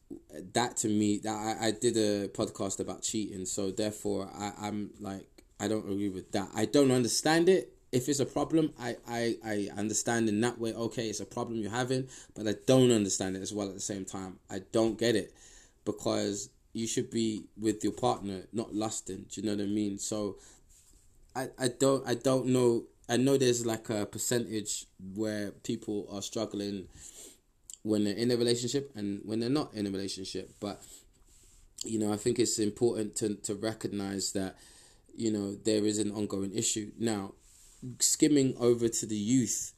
that 0.55 0.77
to 0.79 0.89
me, 0.89 1.19
that 1.19 1.59
I, 1.61 1.67
I 1.67 1.71
did 1.73 1.97
a 1.97 2.29
podcast 2.29 2.81
about 2.81 3.03
cheating, 3.03 3.45
so 3.45 3.71
therefore 3.71 4.31
I, 4.35 4.53
I'm 4.69 4.91
like 5.01 5.38
I 5.61 5.69
don't 5.69 5.89
agree 5.91 6.09
with 6.09 6.33
that. 6.33 6.49
I 6.55 6.65
don't 6.65 6.91
understand 6.91 7.49
it. 7.49 7.73
If 7.91 8.09
it's 8.09 8.21
a 8.21 8.27
problem, 8.27 8.73
I, 8.79 8.97
I, 9.09 9.37
I 9.45 9.69
understand 9.77 10.29
in 10.29 10.41
that 10.43 10.59
way, 10.59 10.75
okay, 10.75 11.09
it's 11.09 11.21
a 11.21 11.27
problem 11.27 11.59
you're 11.59 11.71
having, 11.71 12.09
but 12.35 12.47
I 12.47 12.55
don't 12.67 12.93
understand 12.93 13.37
it 13.37 13.43
as 13.43 13.53
well 13.53 13.69
at 13.69 13.75
the 13.75 13.81
same 13.81 14.05
time. 14.05 14.39
I 14.51 14.61
don't 14.73 14.99
get 14.99 15.17
it 15.17 15.33
because 15.85 16.51
you 16.75 16.87
should 16.87 17.11
be 17.11 17.45
with 17.59 17.83
your 17.83 17.95
partner, 17.95 18.43
not 18.53 18.75
lusting. 18.75 19.25
Do 19.31 19.41
you 19.41 19.47
know 19.47 19.57
what 19.57 19.65
I 19.65 19.67
mean? 19.67 19.99
So 19.99 20.37
I, 21.35 21.49
I 21.59 21.69
don't 21.69 22.07
I 22.07 22.15
don't 22.15 22.47
know 22.47 22.85
I 23.09 23.17
know 23.17 23.39
there's 23.39 23.65
like 23.65 23.89
a 23.89 24.05
percentage 24.05 24.87
where 25.15 25.51
people 25.51 26.07
are 26.13 26.21
struggling 26.21 26.89
when 27.83 28.05
they're 28.05 28.15
in 28.15 28.31
a 28.31 28.37
relationship 28.37 28.91
and 28.95 29.21
when 29.25 29.41
they're 29.41 29.49
not 29.49 29.73
in 29.73 29.87
a 29.87 29.91
relationship. 29.91 30.51
But 30.61 30.83
you 31.85 31.99
know, 31.99 32.13
I 32.13 32.17
think 32.17 32.39
it's 32.39 32.59
important 32.59 33.17
to 33.17 33.37
to 33.37 33.55
recognize 33.55 34.33
that 34.33 34.57
you 35.19 35.31
know 35.33 35.55
there 35.55 35.85
is 35.85 35.99
an 35.99 36.13
ongoing 36.13 36.55
issue. 36.55 36.93
Now, 36.99 37.35
skimming 37.99 38.55
over 38.59 38.89
to 38.89 39.07
the 39.07 39.17
youth, 39.17 39.73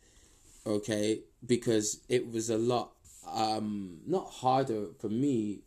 okay, 0.67 1.21
because 1.47 2.01
it 2.09 2.31
was 2.31 2.51
a 2.51 2.59
lot 2.59 2.93
um 3.33 3.99
not 4.07 4.31
harder 4.31 4.87
for 4.99 5.09
me 5.09 5.61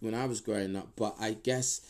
when 0.00 0.14
I 0.14 0.26
was 0.26 0.40
growing 0.40 0.76
up, 0.76 0.88
but 0.96 1.14
I 1.20 1.32
guess 1.32 1.80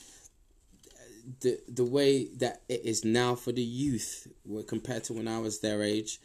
the 1.41 1.61
the 1.69 1.85
way 1.85 2.27
that 2.37 2.63
it 2.69 2.83
is 2.85 3.05
now 3.05 3.35
for 3.35 3.53
the 3.53 3.63
youth 3.63 4.27
compared 4.67 5.05
to 5.05 5.13
when 5.13 5.29
I 5.29 5.39
was 5.39 5.61
their 5.61 5.83
age 5.83 6.21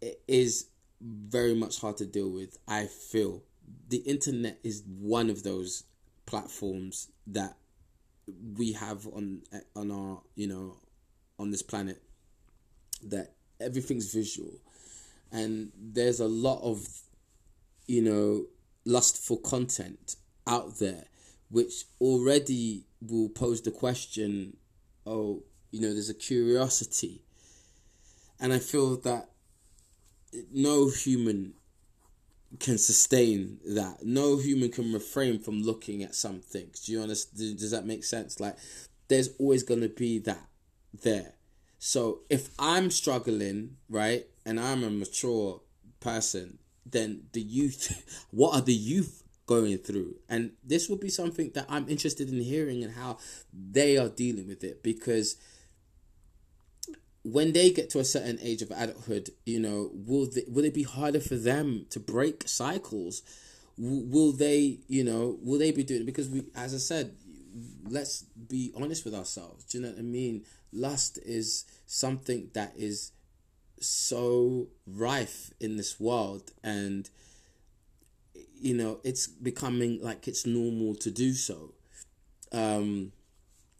it 0.00 0.20
is 0.28 0.66
very 1.00 1.54
much 1.54 1.80
hard 1.80 1.96
to 1.98 2.06
deal 2.06 2.28
with 2.28 2.58
I 2.68 2.86
feel 2.86 3.42
the 3.88 3.98
internet 3.98 4.58
is 4.62 4.82
one 4.86 5.30
of 5.30 5.42
those 5.42 5.84
platforms 6.26 7.08
that 7.26 7.56
we 8.56 8.72
have 8.72 9.06
on 9.06 9.42
on 9.74 9.90
our 9.90 10.20
you 10.34 10.46
know 10.46 10.76
on 11.38 11.50
this 11.50 11.62
planet 11.62 12.02
that 13.02 13.32
everything's 13.60 14.12
visual. 14.12 14.52
And 15.30 15.72
there's 15.76 16.20
a 16.20 16.28
lot 16.28 16.62
of 16.62 16.86
you 17.86 18.02
know 18.02 18.46
lustful 18.84 19.38
content 19.38 20.16
out 20.46 20.78
there 20.78 21.04
which 21.50 21.84
already 22.00 22.84
will 23.00 23.28
pose 23.28 23.60
the 23.60 23.70
question 23.70 24.56
oh 25.06 25.42
you 25.70 25.80
know 25.80 25.92
there's 25.92 26.10
a 26.10 26.14
curiosity. 26.14 27.22
And 28.40 28.52
i 28.52 28.58
feel 28.58 28.96
that 28.96 29.28
no 30.52 30.88
human 30.88 31.54
can 32.60 32.78
sustain 32.78 33.58
that. 33.66 34.04
No 34.04 34.36
human 34.36 34.70
can 34.70 34.92
refrain 34.92 35.38
from 35.38 35.62
looking 35.62 36.02
at 36.02 36.14
some 36.14 36.40
things. 36.40 36.80
Do 36.80 36.92
you 36.92 37.00
understand 37.00 37.58
does 37.58 37.70
that 37.70 37.86
make 37.86 38.04
sense? 38.04 38.40
Like 38.40 38.56
there's 39.08 39.30
always 39.38 39.62
going 39.62 39.80
to 39.80 39.88
be 39.88 40.18
that 40.20 40.46
there. 41.02 41.34
So 41.78 42.20
if 42.30 42.50
i'm 42.60 42.92
struggling 42.92 43.76
right 43.88 44.26
and 44.46 44.60
i'm 44.60 44.84
a 44.84 44.90
mature 44.90 45.60
person 45.98 46.58
then 46.86 47.24
the 47.32 47.40
youth 47.40 48.26
what 48.30 48.54
are 48.54 48.60
the 48.60 48.72
youth 48.72 49.22
going 49.46 49.78
through. 49.78 50.16
And 50.28 50.52
this 50.64 50.88
will 50.88 50.96
be 50.96 51.08
something 51.08 51.50
that 51.54 51.66
I'm 51.68 51.88
interested 51.88 52.28
in 52.30 52.40
hearing 52.40 52.82
and 52.82 52.94
how 52.94 53.18
they 53.52 53.98
are 53.98 54.08
dealing 54.08 54.48
with 54.48 54.64
it 54.64 54.82
because 54.82 55.36
when 57.24 57.52
they 57.52 57.70
get 57.70 57.90
to 57.90 58.00
a 58.00 58.04
certain 58.04 58.38
age 58.42 58.62
of 58.62 58.70
adulthood, 58.70 59.30
you 59.46 59.60
know, 59.60 59.90
will 59.92 60.26
they, 60.26 60.44
will 60.48 60.64
it 60.64 60.74
be 60.74 60.82
harder 60.82 61.20
for 61.20 61.36
them 61.36 61.86
to 61.90 62.00
break 62.00 62.48
cycles? 62.48 63.22
Will 63.78 64.32
they, 64.32 64.80
you 64.88 65.04
know, 65.04 65.38
will 65.42 65.58
they 65.58 65.70
be 65.70 65.84
doing 65.84 66.02
it? 66.02 66.06
Because 66.06 66.28
we, 66.28 66.44
as 66.54 66.74
I 66.74 66.78
said, 66.78 67.14
let's 67.88 68.22
be 68.22 68.72
honest 68.76 69.04
with 69.04 69.14
ourselves. 69.14 69.64
Do 69.64 69.78
you 69.78 69.84
know 69.84 69.90
what 69.90 69.98
I 69.98 70.02
mean? 70.02 70.44
Lust 70.72 71.18
is 71.24 71.64
something 71.86 72.50
that 72.54 72.72
is 72.76 73.12
so 73.80 74.68
rife 74.86 75.50
in 75.60 75.76
this 75.76 75.98
world, 76.00 76.52
and 76.62 77.08
you 78.62 78.74
know 78.74 79.00
it's 79.02 79.26
becoming 79.26 80.00
like 80.00 80.28
it's 80.28 80.46
normal 80.46 80.94
to 80.94 81.10
do 81.10 81.34
so 81.34 81.74
um, 82.52 83.12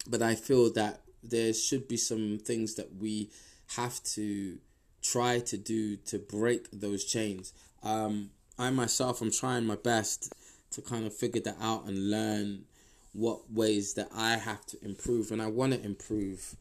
but 0.08 0.20
i 0.20 0.34
feel 0.34 0.72
that 0.72 1.01
there 1.22 1.52
should 1.52 1.88
be 1.88 1.96
some 1.96 2.38
things 2.38 2.74
that 2.74 2.96
we 2.96 3.30
have 3.76 4.02
to 4.02 4.58
try 5.02 5.40
to 5.40 5.56
do 5.56 5.96
to 5.96 6.18
break 6.18 6.68
those 6.72 7.04
chains. 7.04 7.52
Um, 7.82 8.30
i 8.58 8.70
myself 8.70 9.20
i'm 9.22 9.30
trying 9.30 9.64
my 9.64 9.76
best 9.76 10.32
to 10.70 10.82
kind 10.82 11.06
of 11.06 11.14
figure 11.14 11.40
that 11.40 11.56
out 11.60 11.84
and 11.86 12.10
learn 12.10 12.64
what 13.12 13.50
ways 13.50 13.94
that 13.94 14.08
i 14.14 14.36
have 14.36 14.64
to 14.66 14.84
improve. 14.84 15.30
And 15.30 15.42
i 15.42 15.46
want 15.46 15.72
to 15.72 15.82
improve. 15.84 16.56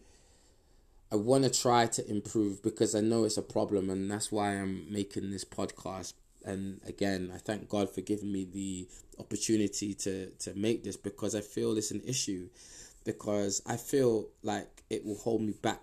I 1.13 1.17
want 1.17 1.43
to 1.43 1.49
try 1.49 1.87
to 1.87 2.09
improve 2.09 2.63
because 2.63 2.95
i 2.95 3.01
know 3.01 3.25
it's 3.25 3.37
a 3.37 3.41
problem 3.41 3.89
and 3.89 4.09
that's 4.09 4.31
why 4.31 4.55
i'm 4.55 4.91
making 4.91 5.31
this 5.31 5.45
podcast. 5.45 6.13
And 6.43 6.81
again, 6.87 7.31
I 7.31 7.37
thank 7.37 7.69
God 7.69 7.93
for 7.93 8.01
giving 8.01 8.31
me 8.31 8.45
the 8.45 8.87
opportunity 9.19 9.93
to 9.93 10.31
to 10.39 10.53
make 10.55 10.83
this 10.83 10.97
because 10.97 11.35
I 11.35 11.41
feel 11.41 11.77
it's 11.77 11.91
an 11.91 12.01
issue 12.05 12.49
because 13.03 13.61
I 13.65 13.77
feel 13.77 14.27
like 14.43 14.83
it 14.89 15.05
will 15.05 15.17
hold 15.17 15.41
me 15.41 15.53
back 15.61 15.81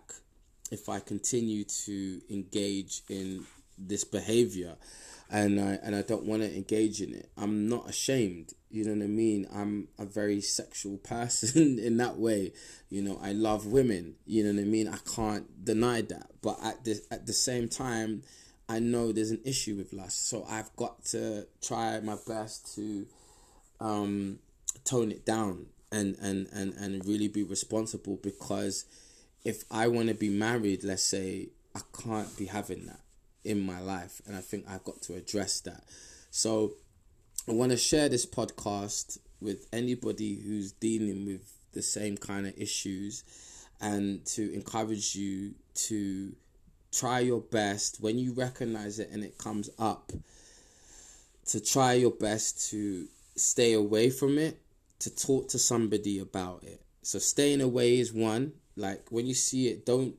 if 0.71 0.89
I 0.89 1.01
continue 1.01 1.65
to 1.65 2.21
engage 2.31 3.03
in 3.09 3.45
this 3.79 4.05
behavior 4.05 4.77
and 5.31 5.61
I 5.61 5.79
and 5.83 5.95
I 5.95 6.03
don't 6.03 6.25
want 6.25 6.43
to 6.43 6.55
engage 6.55 7.01
in 7.01 7.15
it. 7.15 7.31
I'm 7.37 7.69
not 7.69 7.89
ashamed, 7.89 8.55
you 8.71 8.85
know 8.85 8.93
what 8.93 9.05
I 9.05 9.09
mean? 9.09 9.47
I'm 9.53 9.89
a 9.99 10.05
very 10.05 10.41
sexual 10.41 10.97
person 11.15 11.79
in 11.79 11.97
that 11.99 12.17
way. 12.17 12.53
You 12.89 13.03
know, 13.03 13.19
I 13.23 13.33
love 13.33 13.67
women, 13.67 14.17
you 14.27 14.45
know 14.45 14.53
what 14.53 14.61
I 14.61 14.65
mean? 14.65 14.89
I 14.89 14.99
can't 15.15 15.65
deny 15.65 16.03
that. 16.03 16.31
But 16.43 16.59
at 16.63 16.85
the 16.85 17.01
at 17.11 17.27
the 17.27 17.33
same 17.33 17.69
time, 17.69 18.23
I 18.69 18.79
know 18.79 19.13
there's 19.13 19.31
an 19.31 19.41
issue 19.45 19.77
with 19.77 19.93
lust, 19.93 20.29
so 20.29 20.45
I've 20.49 20.75
got 20.77 21.05
to 21.07 21.47
try 21.63 22.01
my 22.01 22.17
best 22.27 22.75
to 22.77 23.07
um, 23.81 24.39
tone 24.85 25.11
it 25.11 25.25
down 25.25 25.67
and, 25.91 26.17
and, 26.21 26.49
and, 26.53 26.75
and 26.75 27.05
really 27.07 27.29
be 27.29 27.43
responsible 27.43 28.19
because 28.23 28.85
if 29.45 29.65
I 29.71 29.89
want 29.89 30.09
to 30.09 30.15
be 30.15 30.29
married, 30.29 30.85
let's 30.85 31.03
say, 31.03 31.49
I 31.75 31.81
can't 32.03 32.37
be 32.37 32.47
having 32.47 32.87
that 32.87 33.01
in 33.45 33.61
my 33.61 33.81
life, 33.81 34.21
and 34.27 34.37
I 34.37 34.41
think 34.41 34.65
I've 34.69 34.85
got 34.85 35.01
to 35.03 35.15
address 35.15 35.61
that. 35.61 35.85
So 36.31 36.73
I 37.49 37.53
want 37.53 37.73
to 37.73 37.79
share 37.79 38.09
this 38.09 38.27
podcast 38.27 39.19
with 39.41 39.67
anybody 39.73 40.41
who's 40.41 40.73
dealing 40.73 41.25
with 41.25 41.59
the 41.73 41.83
same 41.83 42.17
kind 42.17 42.47
of 42.47 42.59
issues 42.59 43.25
and 43.81 44.25
to 44.27 44.53
encourage 44.53 45.15
you 45.15 45.55
to 45.75 46.35
try 46.91 47.21
your 47.21 47.41
best 47.41 47.99
when 48.01 48.19
you 48.19 48.33
recognize 48.33 48.99
it 48.99 49.11
and 49.13 49.23
it 49.23 49.39
comes 49.39 49.71
up 49.79 50.13
to 51.47 51.61
try 51.61 51.93
your 51.93 52.11
best 52.11 52.71
to 52.71 53.07
stay 53.37 53.75
away 53.75 54.11
from 54.11 54.39
it 54.39 54.61
to 54.99 55.15
talk 55.15 55.49
to 55.49 55.59
somebody 55.59 56.19
about 56.19 56.63
it 56.65 56.81
so 57.03 57.19
staying 57.19 57.61
away 57.61 57.99
is 57.99 58.13
one 58.13 58.53
like 58.77 59.07
when 59.11 59.27
you 59.27 59.35
see 59.35 59.69
it 59.69 59.87
don't 59.87 60.15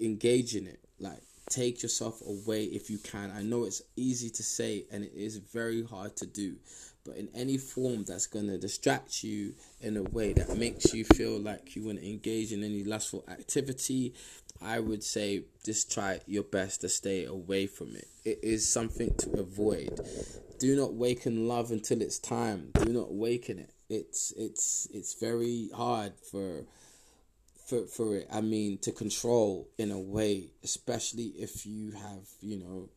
engage 0.00 0.54
in 0.54 0.66
it 0.66 0.80
like 0.98 1.20
take 1.50 1.82
yourself 1.82 2.22
away 2.26 2.64
if 2.64 2.88
you 2.88 2.98
can 2.98 3.30
i 3.36 3.42
know 3.42 3.64
it's 3.64 3.82
easy 3.96 4.30
to 4.30 4.42
say 4.42 4.84
and 4.90 5.04
it 5.04 5.12
is 5.14 5.36
very 5.36 5.84
hard 5.84 6.16
to 6.16 6.26
do 6.26 6.56
but 7.04 7.16
in 7.16 7.28
any 7.34 7.58
form 7.58 8.04
that's 8.04 8.28
going 8.28 8.46
to 8.46 8.56
distract 8.56 9.24
you 9.24 9.52
in 9.80 9.96
a 9.96 10.02
way 10.02 10.32
that 10.32 10.56
makes 10.56 10.94
you 10.94 11.04
feel 11.04 11.38
like 11.38 11.74
you 11.74 11.84
want 11.84 11.98
to 11.98 12.08
engage 12.08 12.52
in 12.52 12.62
any 12.62 12.84
lustful 12.84 13.24
activity 13.28 14.14
I 14.64 14.78
would 14.78 15.02
say 15.02 15.42
just 15.64 15.92
try 15.92 16.20
your 16.26 16.44
best 16.44 16.82
to 16.82 16.88
stay 16.88 17.24
away 17.24 17.66
from 17.66 17.96
it. 17.96 18.06
It 18.24 18.40
is 18.42 18.68
something 18.68 19.14
to 19.18 19.40
avoid. 19.40 20.00
Do 20.58 20.76
not 20.76 20.94
waken 20.94 21.48
love 21.48 21.70
until 21.70 22.00
it's 22.00 22.18
time. 22.18 22.70
Do 22.74 22.92
not 22.92 23.12
waken 23.12 23.58
it. 23.58 23.70
It's 23.92 24.32
it's 24.38 24.88
it's 24.94 25.14
very 25.20 25.68
hard 25.76 26.14
for 26.30 26.64
for 27.66 27.86
for 27.86 28.16
it. 28.16 28.28
I 28.32 28.40
mean, 28.40 28.78
to 28.78 28.90
control 28.90 29.68
in 29.76 29.90
a 29.90 29.98
way, 30.00 30.50
especially 30.64 31.26
if 31.38 31.66
you 31.66 31.92
have 31.92 32.26
you 32.40 32.56
know 32.56 32.88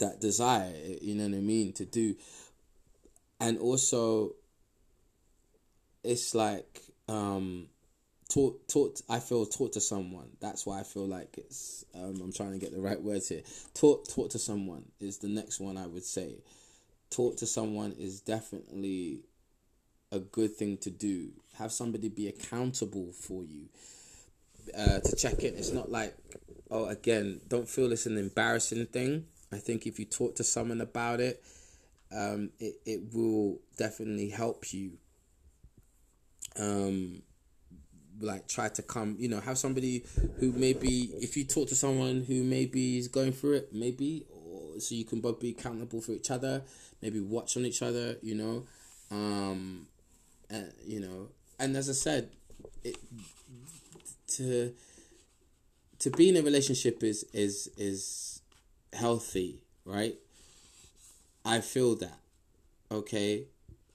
that 0.00 0.20
desire. 0.20 0.74
You 1.00 1.14
know 1.14 1.28
what 1.28 1.38
I 1.38 1.40
mean 1.40 1.72
to 1.74 1.84
do, 1.84 2.16
and 3.40 3.58
also 3.58 4.32
it's 6.02 6.34
like 6.34 6.82
um 7.08 7.68
taught 8.28 8.66
taught 8.66 9.00
I 9.08 9.20
feel 9.20 9.46
taught 9.46 9.74
to 9.74 9.80
someone. 9.80 10.30
That's 10.40 10.66
why 10.66 10.80
I 10.80 10.82
feel 10.82 11.06
like 11.06 11.38
it's 11.38 11.84
um, 11.94 12.20
I'm 12.20 12.32
trying 12.32 12.52
to 12.52 12.58
get 12.58 12.72
the 12.72 12.80
right 12.80 13.00
words 13.00 13.28
here. 13.28 13.42
Taught 13.72 14.08
taught 14.08 14.32
to 14.32 14.40
someone 14.40 14.86
is 14.98 15.18
the 15.18 15.28
next 15.28 15.60
one 15.60 15.76
I 15.76 15.86
would 15.86 16.04
say. 16.04 16.38
Taught 17.08 17.38
to 17.38 17.46
someone 17.46 17.92
is 17.92 18.20
definitely 18.20 19.20
a 20.16 20.20
good 20.20 20.56
thing 20.56 20.76
to 20.78 20.90
do. 20.90 21.30
Have 21.58 21.72
somebody 21.72 22.08
be 22.08 22.28
accountable 22.28 23.12
for 23.12 23.44
you. 23.44 23.68
Uh, 24.76 24.98
to 25.00 25.14
check 25.16 25.44
in. 25.44 25.54
It's 25.54 25.72
not 25.72 25.90
like 25.90 26.16
oh 26.70 26.86
again, 26.86 27.40
don't 27.48 27.68
feel 27.68 27.92
it's 27.92 28.06
an 28.06 28.18
embarrassing 28.18 28.86
thing. 28.86 29.26
I 29.52 29.58
think 29.58 29.86
if 29.86 29.98
you 29.98 30.04
talk 30.04 30.34
to 30.36 30.44
someone 30.44 30.80
about 30.80 31.20
it, 31.20 31.42
um, 32.12 32.50
it, 32.58 32.74
it 32.84 33.14
will 33.14 33.60
definitely 33.76 34.30
help 34.30 34.72
you 34.72 34.92
um 36.58 37.22
like 38.20 38.48
try 38.48 38.68
to 38.68 38.82
come 38.82 39.14
you 39.18 39.28
know 39.28 39.40
have 39.40 39.58
somebody 39.58 40.02
who 40.38 40.52
maybe 40.52 41.10
if 41.20 41.36
you 41.36 41.44
talk 41.44 41.68
to 41.68 41.74
someone 41.74 42.24
who 42.26 42.42
maybe 42.42 42.96
is 42.96 43.08
going 43.08 43.32
through 43.32 43.52
it 43.52 43.68
maybe 43.72 44.24
or 44.30 44.80
so 44.80 44.94
you 44.94 45.04
can 45.04 45.20
both 45.20 45.38
be 45.38 45.50
accountable 45.50 46.00
for 46.00 46.12
each 46.12 46.30
other 46.30 46.62
maybe 47.02 47.20
watch 47.20 47.56
on 47.56 47.66
each 47.66 47.82
other 47.82 48.16
you 48.22 48.34
know 48.34 48.64
um 49.10 49.86
and 50.50 50.72
you 50.84 51.00
know 51.00 51.28
and 51.58 51.76
as 51.76 51.88
i 51.88 51.92
said 51.92 52.30
it 52.84 52.96
to 54.26 54.72
to 55.98 56.10
be 56.10 56.28
in 56.28 56.36
a 56.36 56.42
relationship 56.42 57.02
is 57.02 57.24
is 57.32 57.70
is 57.76 58.40
healthy 58.92 59.60
right? 59.86 60.16
I 61.44 61.60
feel 61.60 61.94
that 61.96 62.18
okay? 62.90 63.46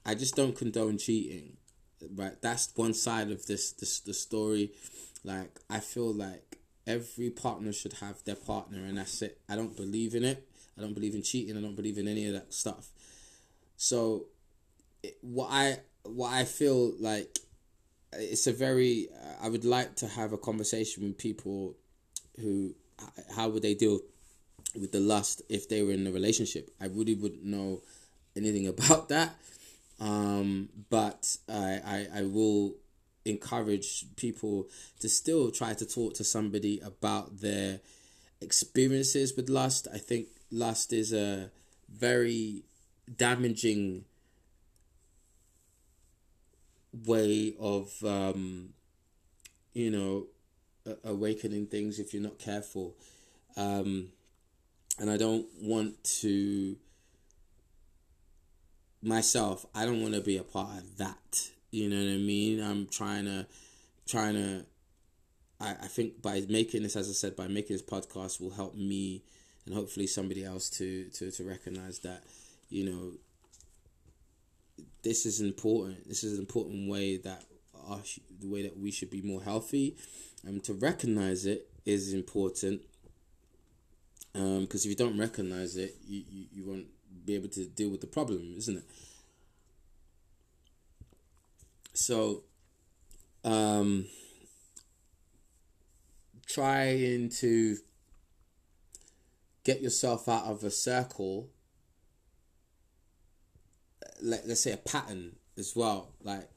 I 0.04 0.14
just 0.14 0.34
don't 0.34 0.56
condone 0.56 0.98
cheating 0.98 1.56
right? 2.16 2.40
That's 2.40 2.72
one 2.74 2.94
side 2.94 3.30
of 3.30 3.46
this 3.46 3.72
this 3.72 4.00
the 4.00 4.14
story. 4.14 4.72
Like 5.24 5.60
i 5.70 5.78
feel 5.78 6.12
like 6.12 6.58
every 6.84 7.30
partner 7.30 7.72
should 7.72 7.92
have 7.94 8.24
their 8.24 8.34
partner 8.34 8.84
and 8.84 8.98
that's 8.98 9.22
it. 9.22 9.38
I 9.48 9.54
don't 9.54 9.76
believe 9.76 10.14
in 10.16 10.24
it. 10.24 10.48
I 10.76 10.80
don't 10.80 10.94
believe 10.94 11.14
in 11.14 11.22
cheating. 11.22 11.56
I 11.56 11.60
don't 11.60 11.76
believe 11.76 11.98
in 11.98 12.08
any 12.08 12.26
of 12.26 12.32
that 12.32 12.52
stuff. 12.52 12.88
So 13.76 14.26
it, 15.02 15.18
what 15.20 15.48
i 15.50 15.78
what 16.04 16.32
i 16.32 16.44
feel 16.44 16.92
like 16.98 17.38
it's 18.14 18.46
a 18.46 18.52
very 18.52 19.08
i 19.42 19.48
would 19.48 19.64
like 19.64 19.94
to 19.96 20.06
have 20.06 20.32
a 20.32 20.38
conversation 20.38 21.02
with 21.02 21.16
people 21.18 21.74
who 22.40 22.74
how 23.34 23.48
would 23.48 23.62
they 23.62 23.74
deal 23.74 24.00
with 24.78 24.92
the 24.92 25.00
lust 25.00 25.42
if 25.48 25.68
they 25.68 25.82
were 25.82 25.92
in 25.92 26.06
a 26.06 26.12
relationship 26.12 26.70
i 26.80 26.86
really 26.86 27.14
wouldn't 27.14 27.44
know 27.44 27.80
anything 28.36 28.66
about 28.74 29.08
that 29.08 29.34
um, 30.02 30.68
but 30.90 31.36
I, 31.48 31.80
I, 31.84 32.08
I 32.18 32.22
will 32.22 32.74
encourage 33.24 34.04
people 34.16 34.66
to 34.98 35.08
still 35.08 35.52
try 35.52 35.74
to 35.74 35.86
talk 35.86 36.14
to 36.14 36.24
somebody 36.24 36.80
about 36.80 37.40
their 37.40 37.80
experiences 38.40 39.36
with 39.36 39.48
lust. 39.48 39.86
I 39.94 39.98
think 39.98 40.26
lust 40.50 40.92
is 40.92 41.12
a 41.12 41.50
very 41.88 42.64
damaging 43.16 44.06
way 47.06 47.54
of, 47.58 47.92
um, 48.04 48.70
you 49.72 49.90
know, 49.90 50.26
awakening 51.04 51.66
things 51.66 51.98
if 51.98 52.12
you're 52.12 52.22
not 52.22 52.38
careful. 52.38 52.96
Um, 53.56 54.08
and 54.98 55.10
I 55.10 55.16
don't 55.16 55.46
want 55.60 56.02
to 56.20 56.76
myself, 59.02 59.66
I 59.74 59.84
don't 59.84 60.00
want 60.00 60.14
to 60.14 60.20
be 60.20 60.36
a 60.36 60.44
part 60.44 60.78
of 60.78 60.98
that. 60.98 61.50
You 61.70 61.88
know 61.88 61.96
what 61.96 62.14
I 62.14 62.18
mean? 62.18 62.60
I'm 62.62 62.86
trying 62.86 63.24
to, 63.24 63.46
trying 64.06 64.34
to. 64.34 64.66
I, 65.60 65.70
I 65.70 65.86
think 65.88 66.20
by 66.22 66.42
making 66.48 66.82
this, 66.82 66.96
as 66.96 67.08
I 67.08 67.12
said, 67.12 67.34
by 67.34 67.48
making 67.48 67.74
this 67.74 67.82
podcast 67.82 68.40
will 68.40 68.50
help 68.50 68.74
me 68.74 69.22
and 69.64 69.74
hopefully 69.74 70.06
somebody 70.06 70.44
else 70.44 70.68
to 70.70 71.04
to 71.14 71.30
to 71.30 71.44
recognize 71.44 72.00
that, 72.00 72.24
you 72.68 72.84
know. 72.84 73.12
This 75.02 75.26
is 75.26 75.40
important. 75.40 76.08
This 76.08 76.22
is 76.24 76.34
an 76.34 76.40
important 76.40 76.88
way 76.88 77.16
that 77.18 77.44
our, 77.88 78.00
the 78.40 78.48
way 78.48 78.62
that 78.62 78.78
we 78.78 78.90
should 78.90 79.10
be 79.10 79.22
more 79.22 79.42
healthy, 79.42 79.96
and 80.44 80.62
to 80.64 80.74
recognize 80.74 81.46
it 81.46 81.68
is 81.84 82.12
important. 82.12 82.82
Um, 84.34 84.60
because 84.62 84.84
if 84.84 84.90
you 84.90 84.96
don't 84.96 85.18
recognize 85.18 85.76
it, 85.76 85.96
you, 86.06 86.22
you, 86.30 86.46
you 86.52 86.64
won't 86.64 86.86
be 87.24 87.34
able 87.34 87.48
to 87.48 87.66
deal 87.66 87.90
with 87.90 88.00
the 88.00 88.06
problem, 88.06 88.54
isn't 88.56 88.78
it? 88.78 88.84
So, 91.92 92.44
um, 93.44 94.06
trying 96.46 97.28
to 97.40 97.76
get 99.64 99.82
yourself 99.82 100.28
out 100.28 100.44
of 100.44 100.64
a 100.64 100.70
circle, 100.70 101.48
let, 104.22 104.46
let's 104.46 104.62
say 104.62 104.72
a 104.72 104.76
pattern 104.76 105.36
as 105.58 105.74
well. 105.74 106.12
Like, 106.22 106.48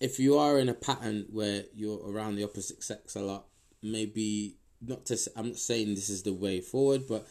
if 0.00 0.18
you 0.18 0.38
are 0.38 0.58
in 0.58 0.68
a 0.68 0.74
pattern 0.74 1.26
where 1.30 1.64
you're 1.74 2.00
around 2.10 2.36
the 2.36 2.44
opposite 2.44 2.82
sex 2.82 3.14
a 3.16 3.20
lot, 3.20 3.46
maybe 3.82 4.56
not 4.80 5.06
to, 5.06 5.18
I'm 5.36 5.48
not 5.48 5.58
saying 5.58 5.94
this 5.94 6.08
is 6.08 6.22
the 6.22 6.32
way 6.32 6.60
forward, 6.60 7.02
but 7.08 7.26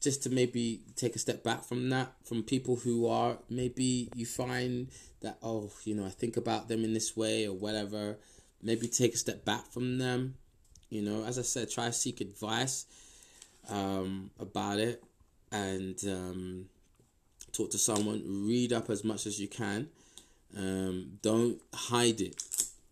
just 0.00 0.22
to 0.22 0.30
maybe 0.30 0.82
take 0.94 1.16
a 1.16 1.18
step 1.18 1.42
back 1.42 1.64
from 1.64 1.88
that 1.90 2.12
from 2.24 2.42
people 2.42 2.76
who 2.76 3.08
are 3.08 3.38
maybe 3.48 4.08
you 4.14 4.26
find 4.26 4.88
that 5.20 5.38
oh 5.42 5.70
you 5.84 5.94
know 5.94 6.04
i 6.06 6.10
think 6.10 6.36
about 6.36 6.68
them 6.68 6.84
in 6.84 6.92
this 6.92 7.16
way 7.16 7.46
or 7.46 7.52
whatever 7.54 8.16
maybe 8.62 8.86
take 8.86 9.14
a 9.14 9.16
step 9.16 9.44
back 9.44 9.66
from 9.72 9.98
them 9.98 10.34
you 10.90 11.02
know 11.02 11.24
as 11.24 11.38
i 11.38 11.42
said 11.42 11.68
try 11.70 11.90
seek 11.90 12.20
advice 12.20 12.86
um, 13.68 14.30
about 14.38 14.78
it 14.78 15.02
and 15.50 15.98
um, 16.06 16.66
talk 17.56 17.70
to 17.70 17.78
someone 17.78 18.22
read 18.46 18.72
up 18.72 18.90
as 18.90 19.04
much 19.04 19.26
as 19.26 19.40
you 19.40 19.48
can 19.48 19.88
um, 20.56 21.18
don't 21.22 21.60
hide 21.74 22.20
it 22.20 22.42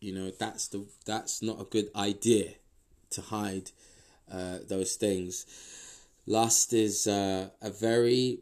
you 0.00 0.14
know 0.14 0.30
that's 0.30 0.68
the 0.68 0.84
that's 1.06 1.42
not 1.42 1.60
a 1.60 1.64
good 1.64 1.88
idea 1.96 2.50
to 3.10 3.20
hide 3.20 3.70
uh, 4.32 4.58
those 4.68 4.96
things 4.96 5.46
Lust 6.26 6.72
is 6.72 7.06
uh, 7.06 7.50
a 7.60 7.70
very 7.70 8.38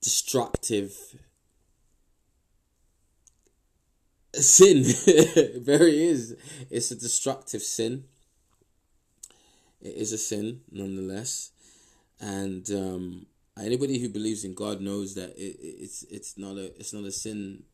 destructive 0.00 0.96
sin. 4.32 4.82
it 5.06 5.62
very 5.62 6.06
is. 6.06 6.36
It's 6.70 6.90
a 6.90 6.96
destructive 6.96 7.62
sin. 7.62 8.04
It 9.82 9.94
is 9.96 10.12
a 10.12 10.18
sin, 10.18 10.62
nonetheless, 10.72 11.52
and 12.20 12.68
um, 12.70 13.26
anybody 13.60 13.98
who 13.98 14.08
believes 14.08 14.44
in 14.44 14.54
God 14.54 14.80
knows 14.80 15.14
that 15.14 15.30
it, 15.36 15.56
it's 15.60 16.02
it's 16.04 16.38
not 16.38 16.56
a 16.56 16.66
it's 16.78 16.92
not 16.92 17.04
a 17.04 17.12
sin 17.12 17.64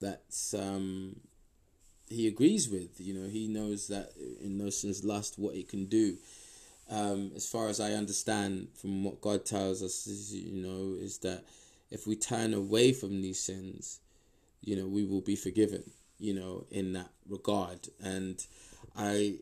that's 0.00 0.54
um, 0.54 1.16
he 2.08 2.26
agrees 2.26 2.68
with. 2.68 3.00
You 3.00 3.14
know, 3.14 3.28
he 3.28 3.48
knows 3.48 3.88
that 3.88 4.12
in 4.42 4.58
no 4.58 4.70
sense 4.70 5.04
lust 5.04 5.38
what 5.38 5.54
it 5.54 5.68
can 5.68 5.86
do 5.86 6.16
um, 6.90 7.30
as 7.36 7.48
far 7.48 7.68
as 7.68 7.80
I 7.80 7.92
understand 7.92 8.68
from 8.74 9.04
what 9.04 9.20
God 9.20 9.46
tells 9.46 9.82
us, 9.82 10.06
is, 10.06 10.34
you 10.34 10.60
know, 10.60 10.96
is 11.00 11.18
that 11.18 11.44
if 11.90 12.06
we 12.06 12.16
turn 12.16 12.52
away 12.52 12.92
from 12.92 13.22
these 13.22 13.40
sins, 13.40 14.00
you 14.60 14.76
know, 14.76 14.86
we 14.86 15.04
will 15.04 15.20
be 15.20 15.36
forgiven, 15.36 15.84
you 16.18 16.34
know, 16.34 16.66
in 16.70 16.92
that 16.94 17.10
regard. 17.28 17.88
And 18.02 18.44
I, 18.96 19.36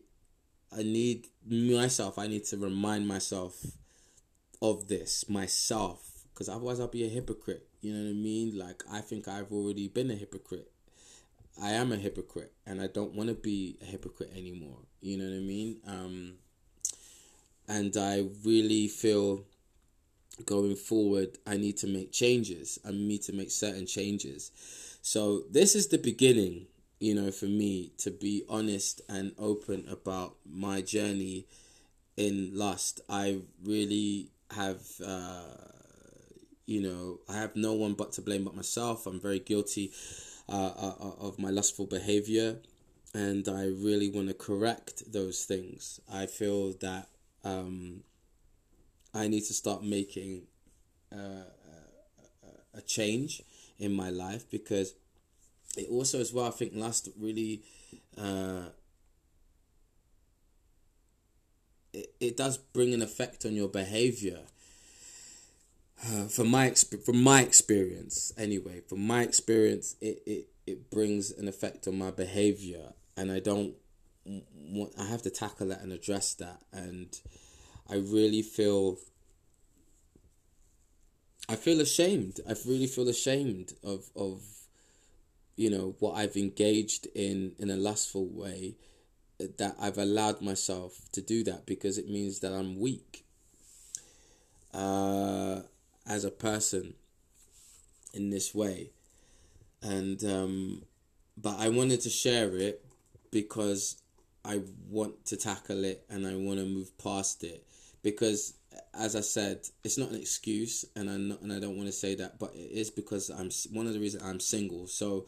I 0.71 0.83
need 0.83 1.27
myself, 1.49 2.19
I 2.19 2.27
need 2.27 2.45
to 2.47 2.59
remind 2.59 3.09
myself 3.09 3.65
of 4.61 4.89
this 4.89 5.29
myself, 5.29 6.25
because 6.33 6.49
otherwise 6.49 6.81
I'll 6.81 6.89
be 6.89 7.05
a 7.05 7.09
hypocrite. 7.09 7.67
You 7.81 7.93
know 7.93 8.05
what 8.05 8.11
I 8.11 8.15
mean? 8.15 8.59
Like, 8.59 8.83
I 8.91 9.01
think 9.01 9.29
I've 9.29 9.53
already 9.53 9.89
been 9.89 10.11
a 10.11 10.15
hypocrite. 10.15 10.71
I 11.61 11.71
am 11.71 11.93
a 11.93 11.97
hypocrite, 11.97 12.53
and 12.67 12.81
I 12.81 12.87
don't 12.87 13.15
want 13.15 13.29
to 13.29 13.35
be 13.35 13.79
a 13.83 13.85
hypocrite 13.85 14.33
anymore. 14.37 14.79
You 15.01 15.19
know 15.19 15.25
what 15.25 15.37
I 15.37 15.41
mean? 15.41 15.77
Um, 15.87 16.35
and 17.69 17.97
I 17.97 18.25
really 18.45 18.89
feel 18.89 19.45
going 20.47 20.77
forward 20.77 21.39
I 21.47 21.57
need 21.57 21.77
to 21.79 21.87
make 21.87 22.13
changes. 22.13 22.79
I 22.87 22.93
need 22.93 23.23
to 23.23 23.33
make 23.33 23.51
certain 23.51 23.87
changes. 23.87 24.51
So 25.03 25.43
this 25.51 25.75
is 25.75 25.89
the 25.89 25.99
beginning, 25.99 26.67
you 27.01 27.15
know, 27.15 27.31
for 27.31 27.47
me 27.47 27.93
to 27.99 28.11
be 28.11 28.45
honest 28.49 29.01
and 29.09 29.33
open 29.39 29.87
about 29.91 30.37
my 30.49 30.81
journey 30.81 31.47
in 32.17 32.51
lust. 32.55 33.01
I 33.09 33.41
really 33.65 34.31
have 34.51 34.83
uh, 35.05 35.43
you 36.67 36.83
know, 36.83 37.21
I 37.29 37.37
have 37.37 37.57
no 37.57 37.73
one 37.73 37.95
but 37.95 38.13
to 38.13 38.23
blame 38.23 38.45
but 38.45 38.55
myself. 38.55 39.07
I'm 39.07 39.21
very 39.21 39.39
guilty 39.39 39.91
uh, 40.49 40.73
uh, 40.77 41.13
of 41.19 41.39
my 41.39 41.51
lustful 41.51 41.87
behavior, 41.87 42.59
and 43.15 43.49
I 43.49 43.65
really 43.65 44.11
want 44.11 44.29
to 44.29 44.35
correct 44.35 45.11
those 45.11 45.45
things. 45.45 45.99
I 46.13 46.27
feel 46.27 46.73
that 46.81 47.09
um, 47.43 48.03
I 49.15 49.29
need 49.29 49.45
to 49.45 49.55
start 49.55 49.83
making 49.83 50.43
uh, 51.11 51.45
a 52.75 52.81
change 52.83 53.43
in 53.79 53.93
my 53.93 54.11
life 54.11 54.49
because 54.51 54.95
it 55.77 55.89
also 55.91 56.21
as 56.21 56.33
well 56.33 56.47
I 56.47 56.51
think 56.51 56.73
lust 56.75 57.09
really 57.19 57.63
uh, 58.17 58.67
it, 61.93 62.15
it 62.21 62.37
does 62.37 62.59
bring 62.59 62.95
an 62.95 63.03
effect 63.03 63.45
on 63.45 63.55
your 63.55 63.69
behavior. 63.69 64.41
Uh, 66.07 66.29
from 66.29 66.49
my 66.49 66.71
exp- 66.71 67.05
from 67.05 67.21
my 67.21 67.43
experience 67.43 68.33
anyway 68.39 68.81
from 68.87 69.05
my 69.05 69.23
experience 69.23 69.97
it, 70.01 70.23
it 70.25 70.49
it 70.65 70.91
brings 70.93 71.33
an 71.33 71.49
effect 71.49 71.89
on 71.89 71.99
my 71.99 72.13
behavior 72.13 72.93
and 73.17 73.33
I 73.33 73.41
don't 73.41 73.75
want 74.55 74.93
I 74.97 75.07
have 75.07 75.23
to 75.23 75.31
tackle 75.31 75.67
that 75.69 75.81
and 75.81 75.93
address 75.93 76.35
that 76.35 76.63
and 76.73 77.19
I 77.91 77.97
really 77.97 78.43
feel 78.43 78.99
I 81.49 81.57
feel 81.57 81.81
ashamed. 81.81 82.41
I 82.47 82.55
really 82.67 82.87
feel 82.87 83.09
ashamed 83.09 83.73
of 83.83 84.11
of 84.15 84.43
you 85.57 85.71
know 85.71 85.97
what 85.99 86.15
I've 86.15 86.37
engaged 86.37 87.07
in 87.15 87.55
in 87.59 87.71
a 87.71 87.77
lustful 87.77 88.27
way 88.27 88.77
that 89.39 89.77
I've 89.81 89.99
allowed 89.99 90.41
myself 90.41 91.01
to 91.13 91.21
do 91.21 91.45
that 91.45 91.67
because 91.67 91.99
it 91.99 92.09
means 92.09 92.41
that 92.41 92.53
I'm 92.53 92.79
weak 92.79 93.25
uh, 94.75 95.61
as 96.07 96.25
a 96.25 96.31
person 96.31 96.95
in 98.13 98.31
this 98.31 98.55
way. 98.55 98.91
And 99.83 100.23
um, 100.25 100.83
but 101.37 101.59
I 101.59 101.69
wanted 101.69 102.01
to 102.03 102.11
share 102.11 102.57
it 102.57 102.85
because 103.31 104.03
I 104.45 104.63
want 104.89 105.27
to 105.27 105.37
tackle 105.37 105.85
it 105.85 106.05
and 106.09 106.27
I 106.27 106.35
want 106.35 106.59
to 106.59 106.67
move 106.67 106.97
past 106.99 107.45
it 107.45 107.65
because 108.03 108.55
as 108.95 109.17
I 109.17 109.21
said, 109.21 109.61
it's 109.85 109.99
not 109.99 110.11
an 110.11 110.21
excuse, 110.21 110.85
and 110.97 111.09
I 111.09 111.15
and 111.15 111.53
I 111.53 111.61
don't 111.61 111.77
want 111.77 111.89
to 111.89 111.93
say 111.93 112.15
that, 112.17 112.39
but 112.39 112.55
it 112.55 112.71
is 112.73 112.91
because 112.91 113.31
I'm 113.31 113.51
one 113.75 113.87
of 113.87 113.93
the 113.93 114.01
reasons 114.01 114.23
I'm 114.23 114.41
single. 114.41 114.87
So 114.87 115.27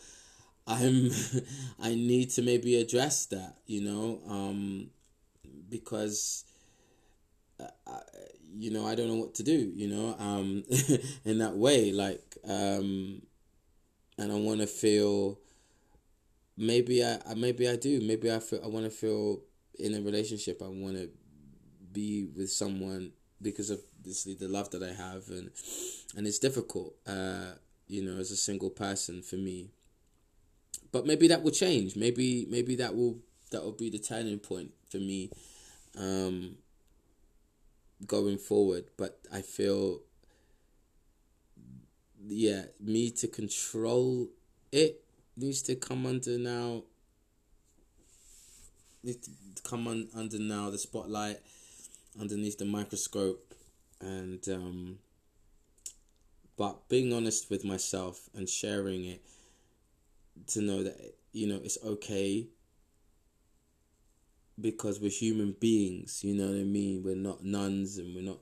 I'm 0.71 1.11
I 1.83 1.95
need 1.95 2.31
to 2.31 2.43
maybe 2.43 2.77
address 2.77 3.27
that, 3.27 3.57
you 3.67 3.83
know, 3.83 4.21
um, 4.29 4.91
because 5.69 6.45
uh, 7.59 7.67
I, 7.87 8.01
you 8.57 8.71
know 8.71 8.87
I 8.87 8.95
don't 8.95 9.09
know 9.09 9.17
what 9.17 9.35
to 9.37 9.43
do, 9.43 9.73
you 9.75 9.89
know, 9.89 10.15
um, 10.19 10.65
in 11.25 11.39
that 11.39 11.57
way, 11.57 11.93
like, 11.93 12.37
um, 12.49 13.23
and 14.19 14.33
I 14.33 14.37
want 14.37 14.61
to 14.61 14.67
feel. 14.67 15.39
Maybe 16.57 17.03
I 17.03 17.19
maybe 17.37 17.69
I 17.69 17.77
do. 17.77 18.01
Maybe 18.03 18.31
I 18.31 18.39
feel 18.39 18.61
I 18.63 18.69
want 18.69 18.85
to 18.85 18.91
feel 18.91 19.41
in 19.79 19.95
a 19.95 20.01
relationship. 20.01 20.61
I 20.63 20.69
want 20.69 20.97
to 20.97 21.09
be 21.93 22.29
with 22.37 22.51
someone 22.53 23.13
because 23.41 23.71
of 23.71 23.81
obviously 23.99 24.35
the 24.35 24.47
love 24.47 24.71
that 24.71 24.83
I 24.83 24.93
have, 24.93 25.29
and 25.31 25.51
and 26.17 26.27
it's 26.27 26.39
difficult, 26.39 26.95
uh, 27.07 27.53
you 27.89 28.05
know, 28.05 28.19
as 28.21 28.31
a 28.31 28.37
single 28.37 28.69
person 28.69 29.23
for 29.23 29.37
me 29.37 29.71
but 30.93 31.07
maybe 31.07 31.29
that 31.29 31.43
will 31.43 31.51
change. 31.51 31.97
Maybe 31.97 32.47
maybe 32.49 32.77
that 32.77 32.95
will 32.95 33.19
that 33.51 33.63
will 33.63 33.73
be 33.73 33.91
the 33.91 33.99
turning 33.99 34.39
point 34.39 34.73
for 34.91 34.99
me 34.99 35.31
um, 35.99 36.57
going 38.07 38.39
forward. 38.39 38.85
But 38.97 39.19
I 39.33 39.43
feel 39.43 40.01
yeah, 42.27 42.65
me 42.81 43.11
to 43.11 43.29
control 43.29 44.29
it 44.73 45.03
needs 45.37 45.63
to 45.63 45.75
come 45.75 46.07
under 46.07 46.39
now 46.39 46.83
needs 49.03 49.29
to 49.55 49.63
come 49.63 49.89
on 49.89 50.09
under 50.15 50.39
now 50.39 50.71
the 50.71 50.79
spotlight 50.79 51.39
underneath 52.21 52.59
the 52.59 52.65
microscope 52.65 53.55
and 54.01 54.47
um 54.49 54.99
but 56.57 56.89
being 56.89 57.13
honest 57.13 57.51
with 57.51 57.65
myself 57.65 58.29
and 58.35 58.49
sharing 58.49 59.07
it 59.07 59.23
to 60.49 60.61
know 60.61 60.83
that 60.83 61.15
you 61.33 61.47
know 61.47 61.61
it's 61.63 61.79
okay 61.85 62.49
because 64.61 65.01
we're 65.01 65.11
human 65.11 65.53
beings 65.59 66.23
you 66.23 66.35
know 66.35 66.47
what 66.47 66.57
i 66.61 66.65
mean? 66.65 67.03
We're 67.03 67.17
not 67.17 67.45
nuns 67.45 67.99
and 67.99 68.15
we're 68.15 68.23
not 68.25 68.39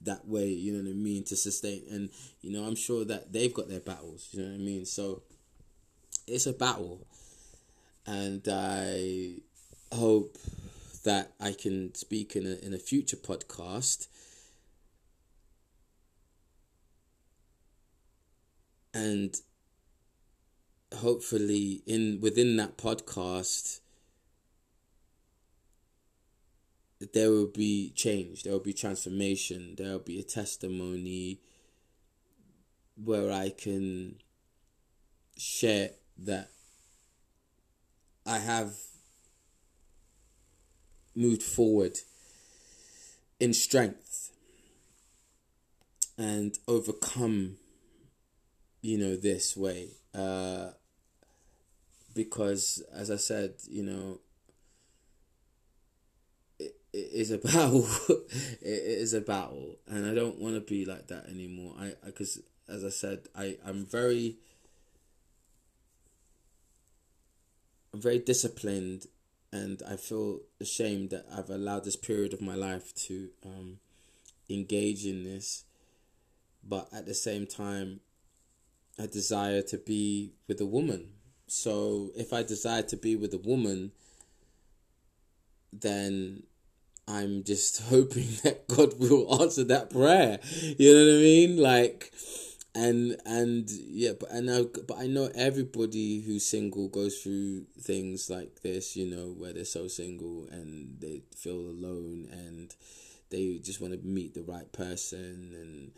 that 0.00 0.26
way 0.28 0.48
you 0.48 0.72
know 0.72 0.82
what 0.82 0.90
i 0.90 0.94
mean 0.94 1.24
to 1.24 1.34
sustain 1.36 1.82
and 1.90 2.08
you 2.40 2.52
know 2.52 2.64
i'm 2.64 2.76
sure 2.76 3.04
that 3.04 3.32
they've 3.32 3.52
got 3.52 3.68
their 3.68 3.80
battles 3.80 4.28
you 4.32 4.40
know 4.40 4.48
what 4.48 4.54
i 4.54 4.58
mean? 4.58 4.84
So 4.84 5.22
it's 6.26 6.46
a 6.46 6.52
battle 6.52 7.06
and 8.06 8.46
i 8.50 9.34
hope 9.92 10.36
that 11.04 11.32
i 11.40 11.52
can 11.52 11.94
speak 11.94 12.36
in 12.36 12.46
a 12.46 12.64
in 12.64 12.74
a 12.74 12.78
future 12.78 13.16
podcast. 13.16 14.08
And 18.94 19.40
hopefully 20.96 21.82
in 21.86 22.18
within 22.20 22.56
that 22.56 22.76
podcast 22.78 23.80
there 27.12 27.30
will 27.30 27.46
be 27.46 27.90
change 27.94 28.42
there 28.42 28.52
will 28.52 28.60
be 28.60 28.72
transformation 28.72 29.74
there 29.76 29.92
will 29.92 29.98
be 29.98 30.18
a 30.18 30.22
testimony 30.22 31.40
where 32.96 33.30
i 33.30 33.50
can 33.50 34.16
share 35.36 35.90
that 36.16 36.50
i 38.26 38.38
have 38.38 38.72
moved 41.14 41.42
forward 41.42 41.98
in 43.38 43.52
strength 43.52 44.32
and 46.16 46.58
overcome 46.66 47.56
you 48.82 48.98
know 48.98 49.16
this 49.16 49.56
way. 49.56 49.88
Uh, 50.14 50.70
because 52.18 52.82
as 52.92 53.12
I 53.12 53.16
said, 53.16 53.54
you 53.70 53.84
know, 53.84 54.18
it, 56.58 56.74
it 56.92 57.10
is 57.12 57.30
a 57.30 57.38
battle. 57.48 57.86
it 58.60 58.98
is 59.04 59.14
a 59.14 59.20
battle, 59.20 59.76
and 59.86 60.04
I 60.04 60.14
don't 60.14 60.40
want 60.40 60.56
to 60.56 60.60
be 60.60 60.84
like 60.84 61.06
that 61.06 61.26
anymore. 61.28 61.74
I 61.78 61.92
because 62.04 62.40
as 62.68 62.84
I 62.84 62.88
said, 62.88 63.28
I 63.36 63.56
I'm 63.64 63.86
very 63.86 64.38
I'm 67.94 68.00
very 68.00 68.18
disciplined, 68.18 69.06
and 69.52 69.80
I 69.88 69.94
feel 69.94 70.40
ashamed 70.60 71.10
that 71.10 71.24
I've 71.32 71.50
allowed 71.50 71.84
this 71.84 71.94
period 71.94 72.32
of 72.32 72.40
my 72.40 72.56
life 72.56 72.92
to 73.06 73.28
um, 73.46 73.78
engage 74.50 75.06
in 75.06 75.22
this, 75.22 75.62
but 76.68 76.88
at 76.92 77.06
the 77.06 77.14
same 77.14 77.46
time, 77.46 78.00
I 78.98 79.06
desire 79.06 79.62
to 79.62 79.78
be 79.78 80.32
with 80.48 80.60
a 80.60 80.66
woman 80.66 81.10
so 81.48 82.10
if 82.16 82.32
I 82.32 82.42
decide 82.42 82.88
to 82.88 82.96
be 82.96 83.16
with 83.16 83.34
a 83.34 83.38
woman, 83.38 83.92
then 85.72 86.42
I'm 87.06 87.42
just 87.44 87.82
hoping 87.88 88.28
that 88.44 88.68
God 88.68 88.98
will 88.98 89.42
answer 89.42 89.64
that 89.64 89.90
prayer. 89.90 90.38
You 90.52 90.92
know 90.92 91.04
what 91.04 91.18
I 91.18 91.22
mean? 91.22 91.56
Like, 91.56 92.12
and 92.74 93.16
and 93.24 93.68
yeah, 93.70 94.12
but 94.18 94.32
I 94.32 94.40
know, 94.40 94.70
but 94.86 94.98
I 94.98 95.06
know 95.06 95.30
everybody 95.34 96.20
who's 96.20 96.46
single 96.46 96.88
goes 96.88 97.18
through 97.18 97.64
things 97.80 98.30
like 98.30 98.60
this. 98.62 98.96
You 98.96 99.06
know, 99.06 99.34
where 99.36 99.52
they're 99.52 99.64
so 99.64 99.88
single 99.88 100.46
and 100.50 101.00
they 101.00 101.22
feel 101.34 101.60
alone 101.60 102.28
and 102.30 102.74
they 103.30 103.58
just 103.58 103.80
want 103.80 103.94
to 103.94 104.06
meet 104.06 104.34
the 104.34 104.42
right 104.42 104.70
person 104.72 105.52
and 105.54 105.90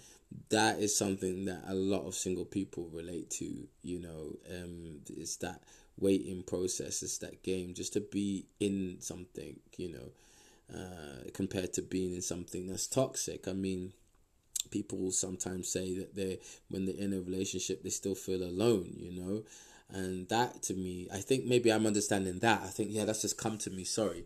that 0.51 0.79
is 0.79 0.97
something 0.97 1.45
that 1.45 1.63
a 1.69 1.75
lot 1.75 2.07
of 2.07 2.15
single 2.15 2.45
people 2.45 2.89
relate 2.93 3.31
to 3.31 3.67
you 3.83 3.99
know 3.99 4.37
um 4.51 5.01
it's 5.09 5.37
that 5.37 5.63
waiting 5.99 6.43
process 6.43 7.03
it's 7.03 7.19
that 7.19 7.43
game 7.43 7.75
just 7.75 7.93
to 7.93 8.01
be 8.01 8.47
in 8.59 8.97
something 9.01 9.59
you 9.77 9.91
know 9.93 10.77
uh 10.79 11.29
compared 11.35 11.73
to 11.73 11.83
being 11.83 12.15
in 12.15 12.23
something 12.23 12.67
that's 12.67 12.87
toxic. 12.87 13.49
I 13.49 13.53
mean 13.53 13.93
people 14.71 15.11
sometimes 15.11 15.69
say 15.69 15.99
that 15.99 16.15
they 16.15 16.39
when 16.69 16.85
they're 16.87 16.95
in 16.95 17.13
a 17.13 17.21
relationship 17.21 17.83
they 17.83 17.91
still 17.91 18.15
feel 18.15 18.43
alone 18.43 18.93
you 18.97 19.13
know? 19.21 19.43
And 19.93 20.29
that 20.29 20.63
to 20.65 20.75
me 20.75 21.09
i 21.13 21.19
think 21.19 21.45
maybe 21.45 21.73
i'm 21.73 21.87
understanding 21.87 22.39
that. 22.41 22.63
I 22.63 22.69
think 22.69 22.91
yeah 22.93 23.05
that's 23.05 23.23
just 23.23 23.37
come 23.39 23.59
to 23.59 23.71
me 23.71 23.85
sorry. 23.85 24.25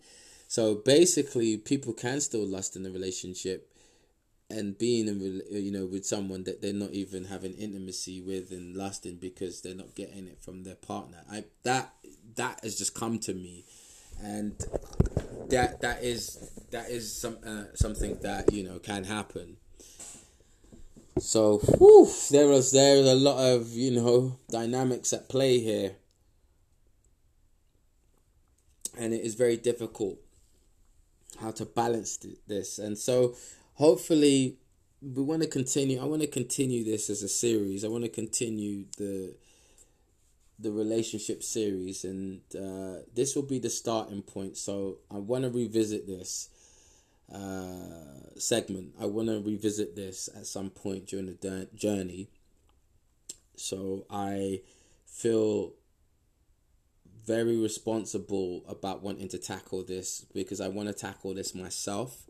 So 0.48 0.74
basically 0.74 1.56
people 1.56 1.94
can 1.94 2.20
still 2.20 2.46
lust 2.46 2.76
in 2.76 2.84
a 2.86 2.90
relationship 2.90 3.73
and 4.50 4.76
being 4.78 5.08
in 5.08 5.42
you 5.50 5.70
know 5.70 5.86
with 5.86 6.04
someone 6.06 6.44
that 6.44 6.60
they're 6.60 6.72
not 6.72 6.90
even 6.90 7.24
having 7.24 7.54
intimacy 7.54 8.20
with 8.20 8.50
and 8.50 8.76
lasting 8.76 9.16
because 9.16 9.62
they're 9.62 9.74
not 9.74 9.94
getting 9.94 10.26
it 10.26 10.42
from 10.42 10.64
their 10.64 10.74
partner. 10.74 11.18
I 11.30 11.44
that 11.62 11.94
that 12.36 12.60
has 12.62 12.76
just 12.76 12.94
come 12.94 13.18
to 13.20 13.34
me. 13.34 13.64
And 14.22 14.54
that 15.50 15.80
that 15.80 16.02
is 16.02 16.50
that 16.70 16.90
is 16.90 17.12
some 17.14 17.38
uh, 17.46 17.64
something 17.74 18.18
that 18.22 18.52
you 18.52 18.64
know 18.64 18.78
can 18.78 19.04
happen. 19.04 19.56
So, 21.18 21.58
whew, 21.58 22.10
there 22.30 22.48
was 22.48 22.72
there 22.72 22.98
was 22.98 23.06
a 23.06 23.14
lot 23.14 23.38
of 23.38 23.72
you 23.72 23.92
know 23.92 24.38
dynamics 24.50 25.12
at 25.12 25.28
play 25.28 25.58
here, 25.60 25.92
and 28.98 29.12
it 29.12 29.22
is 29.22 29.34
very 29.34 29.56
difficult 29.56 30.18
how 31.40 31.50
to 31.52 31.64
balance 31.64 32.18
this. 32.46 32.78
And 32.78 32.96
so, 32.98 33.36
hopefully, 33.74 34.56
we 35.02 35.22
want 35.22 35.42
to 35.42 35.48
continue. 35.48 36.00
I 36.00 36.04
want 36.04 36.22
to 36.22 36.28
continue 36.28 36.84
this 36.84 37.10
as 37.10 37.22
a 37.22 37.28
series. 37.28 37.84
I 37.84 37.88
want 37.88 38.04
to 38.04 38.10
continue 38.10 38.84
the 38.96 39.34
the 40.58 40.70
relationship 40.70 41.42
series, 41.42 42.04
and 42.04 42.40
uh, 42.54 43.02
this 43.14 43.34
will 43.34 43.42
be 43.42 43.58
the 43.58 43.70
starting 43.70 44.22
point. 44.22 44.56
So 44.56 44.98
I 45.10 45.18
want 45.18 45.44
to 45.44 45.50
revisit 45.50 46.06
this 46.06 46.48
uh, 47.32 48.38
segment. 48.38 48.94
I 49.00 49.06
want 49.06 49.28
to 49.28 49.42
revisit 49.44 49.96
this 49.96 50.28
at 50.34 50.46
some 50.46 50.70
point 50.70 51.06
during 51.06 51.36
the 51.40 51.68
journey. 51.74 52.28
So 53.56 54.06
I 54.10 54.62
feel 55.06 55.72
very 57.24 57.56
responsible 57.56 58.62
about 58.68 59.02
wanting 59.02 59.28
to 59.28 59.38
tackle 59.38 59.82
this 59.82 60.26
because 60.34 60.60
I 60.60 60.68
want 60.68 60.88
to 60.88 60.94
tackle 60.94 61.34
this 61.34 61.54
myself. 61.54 62.24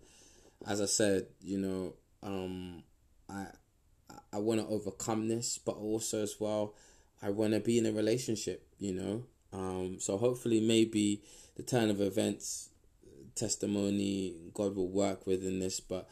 As 0.66 0.80
I 0.80 0.86
said, 0.86 1.26
you 1.42 1.58
know, 1.58 1.94
um, 2.22 2.82
I 3.28 3.46
I 4.32 4.38
want 4.38 4.60
to 4.60 4.66
overcome 4.66 5.28
this, 5.28 5.58
but 5.58 5.76
also 5.76 6.22
as 6.22 6.36
well, 6.40 6.74
I 7.22 7.30
want 7.30 7.52
to 7.52 7.60
be 7.60 7.78
in 7.78 7.86
a 7.86 7.92
relationship. 7.92 8.66
You 8.78 8.94
know, 8.94 9.26
um, 9.52 9.96
so 10.00 10.16
hopefully, 10.16 10.60
maybe 10.60 11.22
the 11.56 11.62
turn 11.62 11.90
of 11.90 12.00
events, 12.00 12.70
testimony, 13.34 14.34
God 14.52 14.74
will 14.74 14.88
work 14.88 15.26
within 15.26 15.60
this. 15.60 15.80
But 15.80 16.08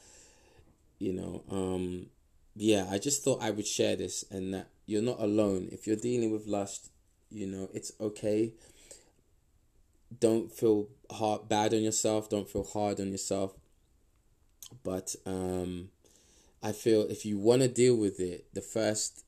you 0.98 1.12
know, 1.12 1.42
um, 1.50 2.06
yeah, 2.54 2.86
I 2.90 2.98
just 2.98 3.24
thought 3.24 3.42
I 3.42 3.50
would 3.50 3.66
share 3.66 3.96
this 3.96 4.24
and 4.30 4.54
that 4.54 4.68
you're 4.86 5.02
not 5.02 5.20
alone. 5.20 5.68
If 5.72 5.86
you're 5.86 5.96
dealing 5.96 6.30
with 6.30 6.46
lust, 6.46 6.90
you 7.30 7.46
know, 7.46 7.68
it's 7.72 7.92
okay. 8.00 8.52
Don't 10.20 10.52
feel 10.52 10.88
hard 11.10 11.48
bad 11.48 11.72
on 11.72 11.80
yourself. 11.80 12.28
Don't 12.28 12.48
feel 12.48 12.64
hard 12.64 13.00
on 13.00 13.10
yourself. 13.10 13.54
But 14.82 15.14
um, 15.26 15.88
I 16.62 16.72
feel 16.72 17.02
if 17.02 17.24
you 17.26 17.38
want 17.38 17.62
to 17.62 17.68
deal 17.68 17.96
with 17.96 18.20
it, 18.20 18.46
the 18.54 18.60
first 18.60 19.24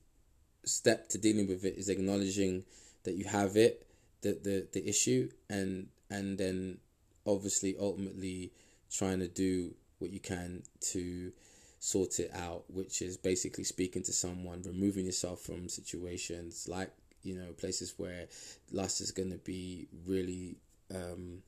step 0.63 1.09
to 1.09 1.17
dealing 1.17 1.47
with 1.47 1.63
it 1.63 1.77
is 1.77 1.89
acknowledging 1.89 2.63
that 3.03 3.15
you 3.15 3.25
have 3.25 3.55
it, 3.55 3.85
the 4.21 4.39
the, 4.43 4.67
the 4.73 4.87
issue, 4.87 5.29
and 5.49 5.87
and 6.09 6.37
then 6.37 6.77
obviously 7.25 7.75
ultimately 7.79 8.51
trying 8.91 9.19
to 9.19 9.27
do 9.27 9.73
what 9.99 10.11
you 10.11 10.19
can 10.19 10.63
to 10.79 11.31
sort 11.79 12.19
it 12.19 12.31
out, 12.33 12.63
which 12.69 13.01
is 13.01 13.17
basically 13.17 13.63
speaking 13.63 14.03
to 14.03 14.13
someone, 14.13 14.61
removing 14.65 15.05
yourself 15.05 15.41
from 15.41 15.69
situations 15.69 16.67
like 16.67 16.91
you 17.23 17.35
know 17.35 17.51
places 17.53 17.93
where 17.97 18.27
lust 18.71 19.01
is 19.01 19.11
going 19.11 19.31
to 19.31 19.37
be 19.37 19.87
really, 20.05 20.55
um, 20.93 21.39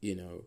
you 0.00 0.14
know, 0.14 0.44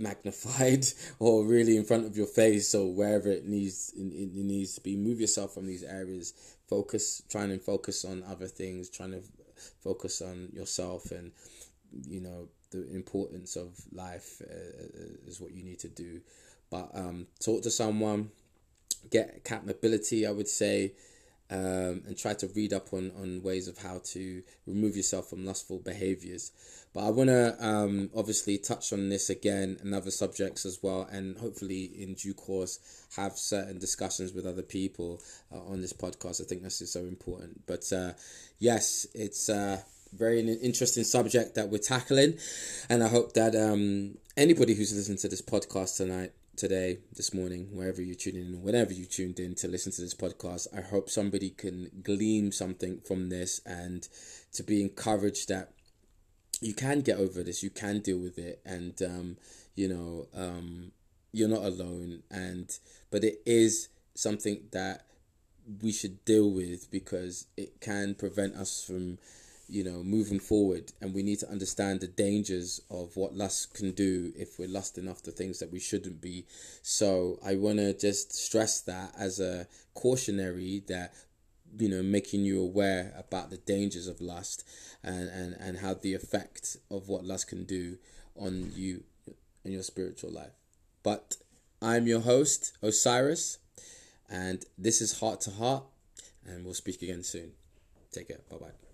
magnified 0.00 0.86
or 1.18 1.44
really 1.44 1.76
in 1.76 1.84
front 1.84 2.06
of 2.06 2.16
your 2.16 2.26
face 2.26 2.74
or 2.74 2.92
wherever 2.92 3.28
it 3.28 3.46
needs 3.46 3.92
it, 3.96 4.34
needs 4.34 4.74
to 4.74 4.80
be. 4.80 4.96
Move 4.96 5.20
yourself 5.20 5.54
from 5.54 5.66
these 5.66 5.82
areas. 5.82 6.34
Focus 6.68 7.22
trying 7.30 7.48
to 7.50 7.58
focus 7.58 8.04
on 8.04 8.22
other 8.28 8.46
things 8.46 8.88
trying 8.88 9.12
to 9.12 9.22
focus 9.82 10.22
on 10.22 10.48
yourself 10.52 11.10
and 11.10 11.32
you 12.08 12.20
know 12.20 12.48
the 12.70 12.88
importance 12.94 13.56
of 13.56 13.76
life 13.92 14.40
uh, 14.48 15.26
is 15.26 15.40
what 15.40 15.52
you 15.52 15.62
need 15.62 15.78
to 15.80 15.88
do. 15.88 16.20
But 16.70 16.90
um 16.94 17.26
talk 17.40 17.62
to 17.62 17.70
someone 17.70 18.30
get 19.10 19.34
accountability 19.34 20.26
i 20.26 20.30
would 20.30 20.46
say 20.46 20.92
um, 21.50 22.02
and 22.06 22.16
try 22.16 22.32
to 22.34 22.46
read 22.54 22.72
up 22.72 22.92
on, 22.92 23.10
on 23.20 23.42
ways 23.42 23.66
of 23.66 23.78
how 23.78 24.00
to 24.04 24.42
remove 24.66 24.96
yourself 24.96 25.28
from 25.28 25.44
lustful 25.44 25.80
behaviors. 25.80 26.52
But 26.92 27.06
I 27.06 27.10
want 27.10 27.28
to 27.28 27.56
um, 27.64 28.10
obviously 28.16 28.58
touch 28.58 28.92
on 28.92 29.08
this 29.08 29.30
again 29.30 29.78
and 29.80 29.94
other 29.94 30.10
subjects 30.10 30.66
as 30.66 30.80
well, 30.82 31.08
and 31.10 31.38
hopefully 31.38 31.84
in 31.84 32.14
due 32.14 32.34
course 32.34 33.06
have 33.16 33.38
certain 33.38 33.78
discussions 33.78 34.32
with 34.32 34.46
other 34.46 34.62
people 34.62 35.22
uh, 35.52 35.60
on 35.60 35.80
this 35.80 35.92
podcast. 35.92 36.40
I 36.40 36.44
think 36.44 36.62
this 36.62 36.80
is 36.80 36.92
so 36.92 37.00
important. 37.00 37.66
But 37.66 37.92
uh, 37.92 38.12
yes, 38.58 39.06
it's 39.14 39.48
a 39.48 39.84
very 40.12 40.40
interesting 40.40 41.04
subject 41.04 41.54
that 41.54 41.68
we're 41.68 41.78
tackling, 41.78 42.38
and 42.88 43.04
I 43.04 43.08
hope 43.08 43.34
that 43.34 43.54
um, 43.54 44.18
anybody 44.36 44.74
who's 44.74 44.92
listening 44.92 45.18
to 45.18 45.28
this 45.28 45.42
podcast 45.42 45.96
tonight 45.96 46.32
today, 46.56 46.98
this 47.14 47.32
morning, 47.32 47.68
wherever 47.72 48.02
you're 48.02 48.16
tuning 48.16 48.46
in, 48.46 48.62
whenever 48.62 48.92
you 48.92 49.06
tuned 49.06 49.38
in 49.38 49.54
to 49.54 49.68
listen 49.68 49.92
to 49.92 50.02
this 50.02 50.14
podcast, 50.14 50.66
I 50.76 50.82
hope 50.82 51.08
somebody 51.08 51.50
can 51.50 51.90
glean 52.02 52.52
something 52.52 53.00
from 53.00 53.28
this 53.28 53.60
and 53.64 54.06
to 54.52 54.62
be 54.62 54.82
encouraged 54.82 55.48
that 55.48 55.72
you 56.60 56.74
can 56.74 57.00
get 57.00 57.18
over 57.18 57.42
this, 57.42 57.62
you 57.62 57.70
can 57.70 58.00
deal 58.00 58.18
with 58.18 58.38
it, 58.38 58.60
and 58.64 59.00
um, 59.02 59.36
you 59.74 59.88
know, 59.88 60.26
um, 60.34 60.92
you're 61.32 61.48
not 61.48 61.62
alone. 61.62 62.22
And 62.30 62.70
but 63.10 63.24
it 63.24 63.40
is 63.46 63.88
something 64.14 64.62
that 64.72 65.04
we 65.82 65.92
should 65.92 66.24
deal 66.24 66.50
with 66.50 66.90
because 66.90 67.46
it 67.56 67.80
can 67.80 68.14
prevent 68.14 68.56
us 68.56 68.82
from 68.84 69.18
you 69.70 69.84
know, 69.84 70.02
moving 70.02 70.40
forward. 70.40 70.92
And 71.00 71.14
we 71.14 71.22
need 71.22 71.38
to 71.40 71.48
understand 71.48 72.00
the 72.00 72.08
dangers 72.08 72.80
of 72.90 73.16
what 73.16 73.36
lust 73.36 73.74
can 73.74 73.92
do 73.92 74.32
if 74.36 74.58
we're 74.58 74.68
lusting 74.68 75.08
after 75.08 75.30
things 75.30 75.60
that 75.60 75.70
we 75.70 75.78
shouldn't 75.78 76.20
be. 76.20 76.44
So 76.82 77.38
I 77.44 77.54
want 77.54 77.78
to 77.78 77.96
just 77.96 78.34
stress 78.34 78.80
that 78.82 79.14
as 79.16 79.38
a 79.38 79.66
cautionary 79.94 80.82
that 80.88 81.14
you 81.78 81.88
know 81.88 82.02
making 82.02 82.44
you 82.44 82.60
aware 82.60 83.12
about 83.16 83.50
the 83.50 83.56
dangers 83.56 84.06
of 84.06 84.20
lust 84.20 84.66
and 85.02 85.28
and 85.28 85.54
and 85.58 85.78
how 85.78 85.94
the 85.94 86.14
effect 86.14 86.76
of 86.90 87.08
what 87.08 87.24
lust 87.24 87.48
can 87.48 87.64
do 87.64 87.96
on 88.36 88.72
you 88.74 89.02
in 89.64 89.72
your 89.72 89.82
spiritual 89.82 90.30
life. 90.30 90.52
But 91.02 91.36
i'm 91.82 92.06
your 92.06 92.20
host 92.20 92.76
osiris 92.82 93.58
and 94.28 94.64
this 94.76 95.00
is 95.00 95.20
heart 95.20 95.40
to 95.42 95.50
heart 95.50 95.84
and 96.46 96.64
we'll 96.64 96.74
speak 96.74 97.02
again 97.02 97.22
soon. 97.22 97.52
Take 98.12 98.28
care. 98.28 98.40
Bye 98.50 98.56
bye 98.56 98.89